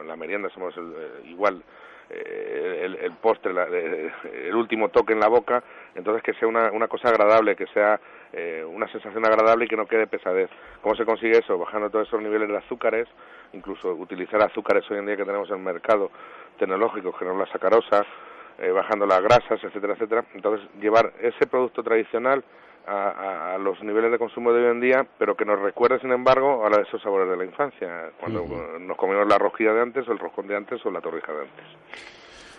[0.00, 0.74] en la merienda somos
[1.26, 1.62] igual
[2.10, 5.62] eh, el, el, postre, el último toque en la boca,
[5.94, 8.00] entonces que sea una, una cosa agradable, que sea
[8.32, 10.50] eh, una sensación agradable y que no quede pesadez.
[10.82, 11.58] ¿Cómo se consigue eso?
[11.58, 13.08] Bajando todos esos niveles de azúcares,
[13.52, 16.10] incluso utilizar azúcares hoy en día que tenemos en el mercado
[16.58, 18.04] tecnológico, que no la sacarosa,
[18.58, 20.24] eh, bajando las grasas, etcétera, etcétera.
[20.34, 22.44] Entonces, llevar ese producto tradicional
[22.86, 26.12] a, a, los niveles de consumo de hoy en día, pero que nos recuerde, sin
[26.12, 28.44] embargo, a esos sabores de la infancia, cuando
[28.80, 31.40] nos comimos la rosquilla de antes, o el roscón de antes, o la torrija de
[31.42, 31.66] antes.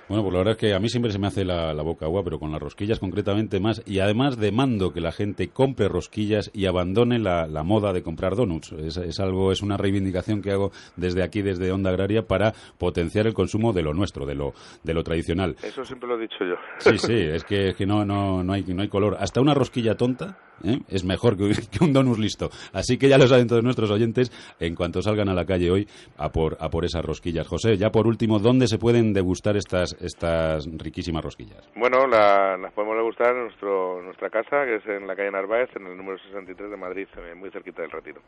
[0.09, 2.23] Bueno, pues la verdad es que a mí siempre se me hace la, boca agua,
[2.23, 3.83] pero con las rosquillas concretamente más.
[3.85, 8.71] Y además demando que la gente compre rosquillas y abandone la, moda de comprar donuts.
[8.71, 13.35] Es, algo, es una reivindicación que hago desde aquí, desde Onda Agraria, para potenciar el
[13.35, 14.53] consumo de lo nuestro, de lo,
[14.83, 15.55] de lo tradicional.
[15.61, 16.55] Eso siempre lo he dicho yo.
[16.79, 19.15] Sí, sí, es que, que no, no, no, hay, no hay color.
[19.19, 20.79] Hasta una rosquilla tonta ¿eh?
[20.89, 21.51] es mejor que,
[21.81, 22.49] un donut listo.
[22.73, 25.87] Así que ya lo saben todos nuestros oyentes, en cuanto salgan a la calle hoy,
[26.17, 27.47] a por, a por esas rosquillas.
[27.47, 31.69] José, ya por último, ¿dónde se pueden degustar estas estas riquísimas rosquillas?
[31.75, 35.87] Bueno, las podemos degustar en nuestro, nuestra casa, que es en la calle Narváez, en
[35.87, 38.21] el número 63 de Madrid, eh, muy cerquita del Retiro.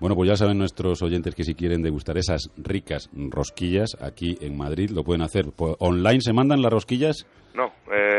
[0.00, 4.56] Bueno, pues ya saben nuestros oyentes que si quieren degustar esas ricas rosquillas aquí en
[4.56, 5.44] Madrid, lo pueden hacer.
[5.56, 7.26] ¿Online se mandan las rosquillas?
[7.54, 8.13] No, eh,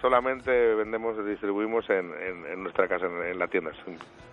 [0.00, 3.70] solamente, vendemos y distribuimos en, nuestra casa, en, la tienda.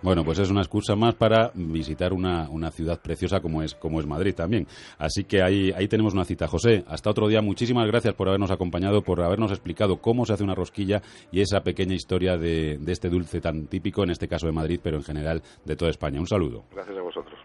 [0.02, 4.00] Bueno, pues es una excusa más para visitar una, una, ciudad preciosa como es, como
[4.00, 4.66] es Madrid también.
[4.98, 6.46] Así que ahí, ahí tenemos una cita.
[6.46, 7.40] José, hasta otro día.
[7.42, 11.60] Muchísimas gracias por habernos acompañado, por habernos explicado cómo se hace una rosquilla y esa
[11.60, 15.04] pequeña historia de, de este dulce tan típico, en este caso de Madrid, pero en
[15.04, 16.20] general de toda España.
[16.20, 16.64] Un saludo.
[16.72, 17.38] Gracias a vosotros.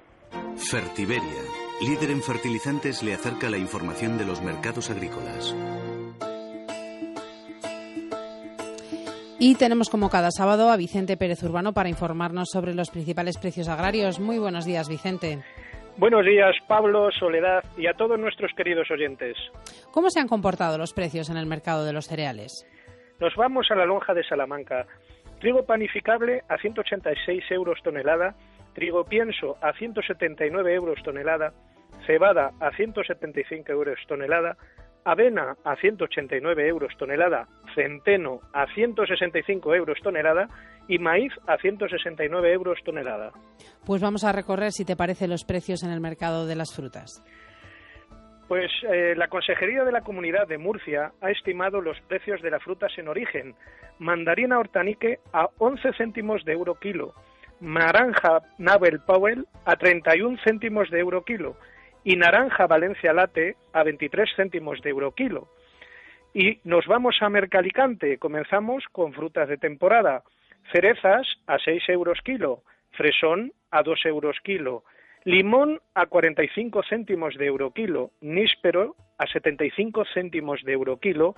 [0.58, 1.42] Fertiberia,
[1.82, 5.56] líder en fertilizantes, le acerca la información de los mercados agrícolas.
[9.38, 13.68] Y tenemos como cada sábado a Vicente Pérez Urbano para informarnos sobre los principales precios
[13.68, 14.20] agrarios.
[14.20, 15.40] Muy buenos días, Vicente.
[15.98, 19.38] Buenos días, Pablo, Soledad y a todos nuestros queridos oyentes.
[19.92, 22.66] ¿Cómo se han comportado los precios en el mercado de los cereales?
[23.20, 24.88] Nos vamos a la lonja de Salamanca.
[25.40, 28.36] Trigo panificable a 186 euros tonelada,
[28.74, 31.54] trigo pienso a 179 euros tonelada,
[32.06, 34.58] cebada a 175 euros tonelada,
[35.06, 40.50] avena a 189 euros tonelada, centeno a 165 euros tonelada
[40.88, 43.32] y maíz a 169 euros tonelada.
[43.86, 47.24] Pues vamos a recorrer, si te parece, los precios en el mercado de las frutas.
[48.48, 52.62] Pues eh, la Consejería de la Comunidad de Murcia ha estimado los precios de las
[52.64, 53.56] frutas en origen.
[53.98, 57.14] Mandarina hortanique a 11 céntimos de euro kilo,
[57.60, 61.56] naranja Nabel Powell a 31 céntimos de euro kilo
[62.06, 65.50] y naranja Valencia Late a 23 céntimos de euro kilo.
[66.34, 68.20] Y nos vamos a Mercalicante.
[68.20, 70.24] Comenzamos con frutas de temporada.
[70.72, 74.84] Cerezas a 6 euros kilo, fresón a 2 euros kilo,
[75.24, 81.34] limón a 45 céntimos de euro kilo, níspero a 75 céntimos de euro kilo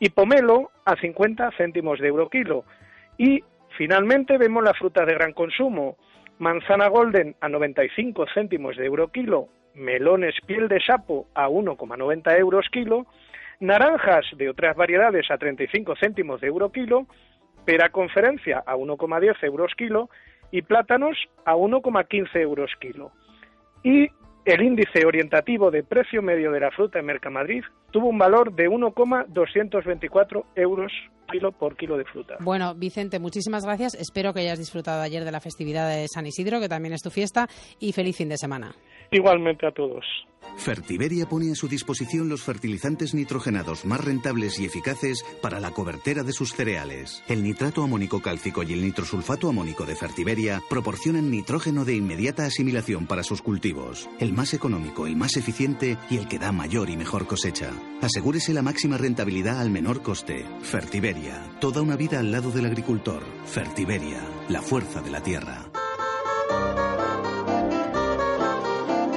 [0.00, 2.64] y pomelo a 50 céntimos de euro kilo.
[3.18, 3.44] Y
[3.76, 5.98] finalmente vemos la fruta de gran consumo.
[6.38, 12.66] Manzana golden a 95 céntimos de euro kilo, melones piel de sapo a 1,90 euros
[12.70, 13.06] kilo,
[13.60, 17.06] naranjas de otras variedades a 35 céntimos de euro kilo,
[17.64, 20.08] pera conferencia a 1,10 euros kilo
[20.50, 23.12] y plátanos a 1,15 euros kilo.
[23.82, 24.08] Y
[24.44, 28.68] el índice orientativo de precio medio de la fruta en Mercamadrid tuvo un valor de
[28.68, 30.92] 1,224 euros
[31.26, 32.36] kilo por kilo de fruta.
[32.40, 33.94] Bueno, Vicente, muchísimas gracias.
[33.94, 37.10] Espero que hayas disfrutado ayer de la festividad de San Isidro, que también es tu
[37.10, 37.48] fiesta,
[37.80, 38.74] y feliz fin de semana.
[39.10, 40.04] Igualmente a todos.
[40.56, 46.22] Fertiberia pone a su disposición los fertilizantes nitrogenados más rentables y eficaces para la cobertera
[46.22, 47.22] de sus cereales.
[47.28, 53.06] El nitrato amónico cálcico y el nitrosulfato amónico de Fertiberia proporcionan nitrógeno de inmediata asimilación
[53.06, 54.08] para sus cultivos.
[54.18, 57.72] El más económico, el más eficiente y el que da mayor y mejor cosecha.
[58.00, 60.46] Asegúrese la máxima rentabilidad al menor coste.
[60.62, 63.22] Fertiberia, toda una vida al lado del agricultor.
[63.44, 65.70] Fertiberia, la fuerza de la tierra.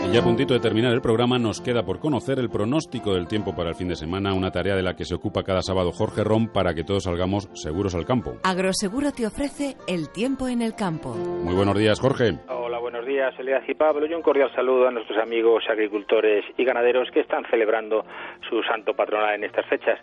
[0.10, 3.28] Y ya a puntito de terminar el programa, nos queda por conocer el pronóstico del
[3.28, 5.92] tiempo para el fin de semana, una tarea de la que se ocupa cada sábado
[5.92, 8.34] Jorge Ron para que todos salgamos seguros al campo.
[8.44, 11.14] Agroseguro te ofrece el tiempo en el campo.
[11.14, 12.40] Muy buenos días, Jorge.
[12.48, 14.08] Hola, buenos días, Elías y Pablo.
[14.08, 18.04] Y un cordial saludo a nuestros amigos agricultores y ganaderos que están celebrando
[18.50, 20.00] su santo patronal en estas fechas.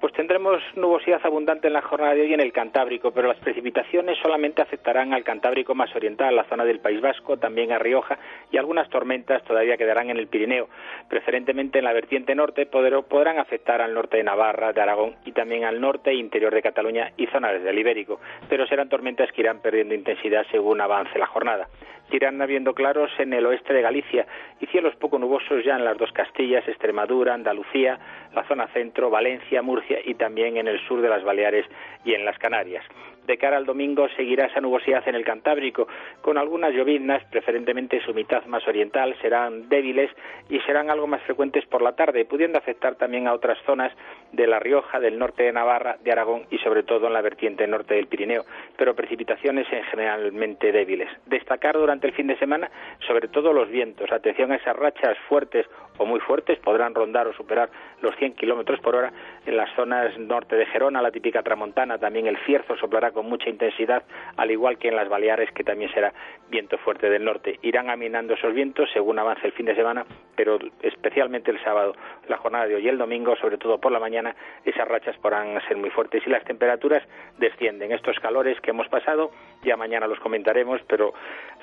[0.00, 4.16] Pues tendremos nubosidad abundante en la jornada de hoy en el Cantábrico, pero las precipitaciones
[4.22, 8.18] solamente afectarán al Cantábrico más oriental, la zona del País Vasco, también a Rioja
[8.50, 10.70] y algunas tormentas todavía quedarán en el Pirineo.
[11.10, 15.64] Preferentemente en la vertiente norte podrán afectar al norte de Navarra, de Aragón y también
[15.64, 19.60] al norte e interior de Cataluña y zonas del Ibérico, pero serán tormentas que irán
[19.60, 21.68] perdiendo intensidad según avance la jornada
[22.16, 24.26] irán habiendo claros en el oeste de Galicia
[24.60, 27.98] y cielos poco nubosos ya en las dos Castillas, Extremadura, Andalucía,
[28.34, 31.66] la zona centro, Valencia, Murcia y también en el sur de las Baleares
[32.04, 32.84] y en las Canarias.
[33.26, 35.86] De cara al domingo seguirá esa nubosidad en el Cantábrico,
[36.20, 40.10] con algunas lloviznas, preferentemente su mitad más oriental, serán débiles
[40.48, 43.92] y serán algo más frecuentes por la tarde, pudiendo afectar también a otras zonas
[44.32, 47.66] de La Rioja, del norte de Navarra, de Aragón y sobre todo en la vertiente
[47.66, 48.44] norte del Pirineo,
[48.76, 51.08] pero precipitaciones en generalmente débiles.
[51.26, 52.70] Destacar durante el fin de semana
[53.06, 54.10] sobre todo los vientos.
[54.12, 55.66] Atención a esas rachas fuertes
[55.98, 57.68] o muy fuertes, podrán rondar o superar
[58.00, 59.12] los 100 kilómetros por hora
[59.44, 63.50] en las zonas norte de Gerona, la típica tramontana, también el cierzo soplará con mucha
[63.50, 64.02] intensidad,
[64.36, 66.12] al igual que en las Baleares, que también será
[66.50, 67.58] viento fuerte del norte.
[67.62, 70.04] Irán aminando esos vientos según avance el fin de semana,
[70.36, 71.94] pero especialmente el sábado,
[72.28, 74.19] la jornada de hoy y el domingo, sobre todo por la mañana,
[74.64, 77.02] esas rachas podrán ser muy fuertes y las temperaturas
[77.38, 77.92] descienden.
[77.92, 79.30] Estos calores que hemos pasado,
[79.64, 81.12] ya mañana los comentaremos, pero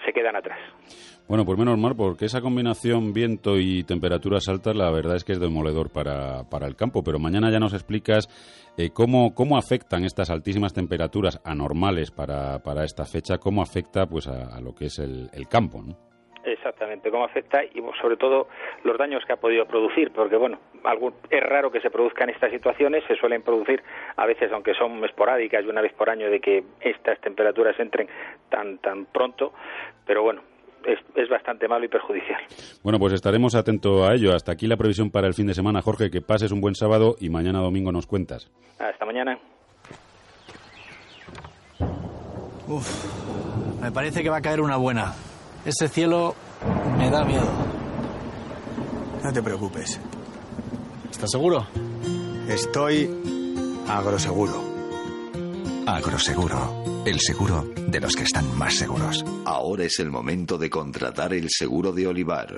[0.05, 0.59] se quedan atrás.
[1.27, 5.33] Bueno, pues menos mal, porque esa combinación viento y temperaturas altas, la verdad es que
[5.33, 7.03] es demoledor para, para el campo.
[7.03, 8.27] Pero mañana ya nos explicas
[8.77, 14.27] eh, cómo, cómo afectan estas altísimas temperaturas anormales para, para esta fecha, cómo afecta pues
[14.27, 15.83] a, lo que es el, campo.
[16.47, 18.47] Exactamente, cómo afecta y sobre todo
[18.83, 22.51] los daños que ha podido producir, porque bueno, algo, es raro que se produzcan estas
[22.51, 23.83] situaciones, se suelen producir
[24.15, 28.07] a veces, aunque son esporádicas y una vez por año de que estas temperaturas entren
[28.49, 29.51] tan tan pronto,
[30.05, 30.41] pero bueno,
[30.85, 32.39] es, bastante malo y perjudicial.
[32.81, 34.33] Bueno, pues estaremos atentos a ello.
[34.33, 35.81] Hasta aquí la previsión para el fin de semana.
[35.81, 38.49] Jorge, que pases un buen sábado y mañana domingo nos cuentas.
[38.79, 39.37] Hasta mañana.
[42.69, 45.13] Uf, me parece que va a caer una buena.
[45.65, 46.35] Ese cielo
[46.97, 47.47] me da miedo.
[49.23, 49.99] No te preocupes.
[51.11, 51.67] ¿Estás seguro?
[52.47, 53.09] Estoy
[53.87, 54.63] agroseguro.
[55.85, 59.23] Agroseguro, el seguro de los que están más seguros.
[59.45, 62.55] Ahora es el momento de contratar el seguro de Olivar.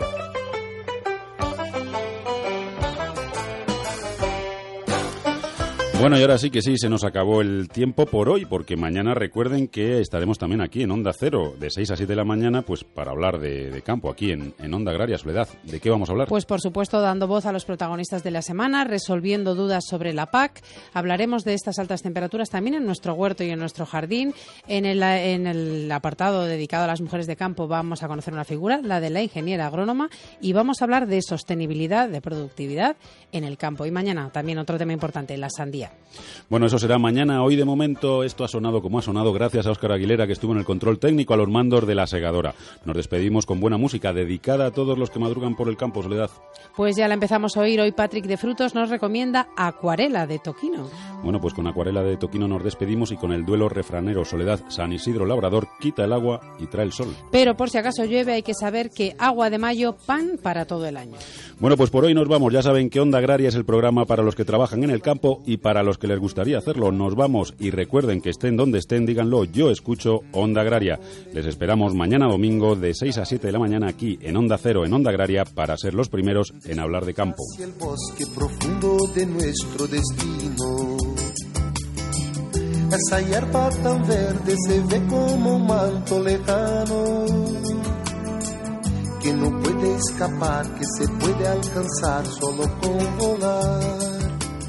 [6.00, 9.14] Bueno, y ahora sí que sí, se nos acabó el tiempo por hoy, porque mañana
[9.14, 12.62] recuerden que estaremos también aquí en Onda Cero, de 6 a 7 de la mañana,
[12.62, 15.50] pues para hablar de, campo, aquí en, en, Onda Agraria, Soledad.
[15.64, 16.30] ¿De qué vamos a hablar?
[16.30, 20.28] Pues por supuesto, dando voz a los protagonistas de la semana, resolviendo dudas sobre la
[20.28, 20.64] PAC.
[20.94, 24.34] Hablaremos de estas altas temperaturas también en nuestro huerto y en nuestro jardín.
[24.70, 28.46] En el, en el apartado dedicado a las mujeres de campo vamos a conocer una
[28.46, 32.96] figura, la de la ingeniera agrónoma, y vamos a hablar de sostenibilidad, de productividad
[33.34, 33.86] en el campo.
[33.86, 35.89] Y mañana también otro tema importante, la sandía.
[36.50, 37.44] Bueno, eso será mañana.
[37.44, 40.52] Hoy de momento esto ha sonado como ha sonado gracias a Óscar Aguilera que estuvo
[40.52, 42.56] en el control técnico a los mandos de la segadora.
[42.86, 46.32] Nos despedimos con buena música dedicada a todos los que madrugan por el campo, Soledad.
[46.76, 47.80] Pues ya la empezamos a oír.
[47.80, 50.90] Hoy Patrick de Frutos nos recomienda Acuarela de Toquino.
[51.22, 54.92] Bueno, pues con Acuarela de Toquino nos despedimos y con el duelo refranero Soledad San
[54.92, 57.16] Isidro Labrador quita el agua y trae el sol.
[57.32, 60.88] Pero por si acaso llueve hay que saber que agua de mayo, pan para todo
[60.88, 61.18] el año.
[61.60, 62.54] Bueno, pues por hoy nos vamos.
[62.54, 65.44] Ya saben que Onda Agraria es el programa para los que trabajan en el campo
[65.46, 66.92] y para los que les gustaría hacerlo.
[66.92, 71.00] Nos vamos y recuerden que estén donde estén, díganlo, yo escucho Onda Agraria.
[71.34, 74.86] Les esperamos mañana domingo de 6 a 7 de la mañana aquí en Onda Cero,
[74.86, 77.42] en Onda Agraria, para ser los primeros en hablar de campo.
[77.58, 80.98] El bosque profundo de nuestro destino.
[82.92, 87.16] Esa hierba tan verde se ve como un manto lejano
[89.24, 94.19] que no puede escapar, que se puede alcanzar solo con volar.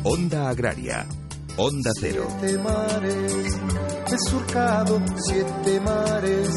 [0.03, 1.07] Onda Agraria,
[1.59, 2.26] Onda Cero.
[2.40, 3.34] Siete mares,
[4.11, 6.48] he surcado siete mares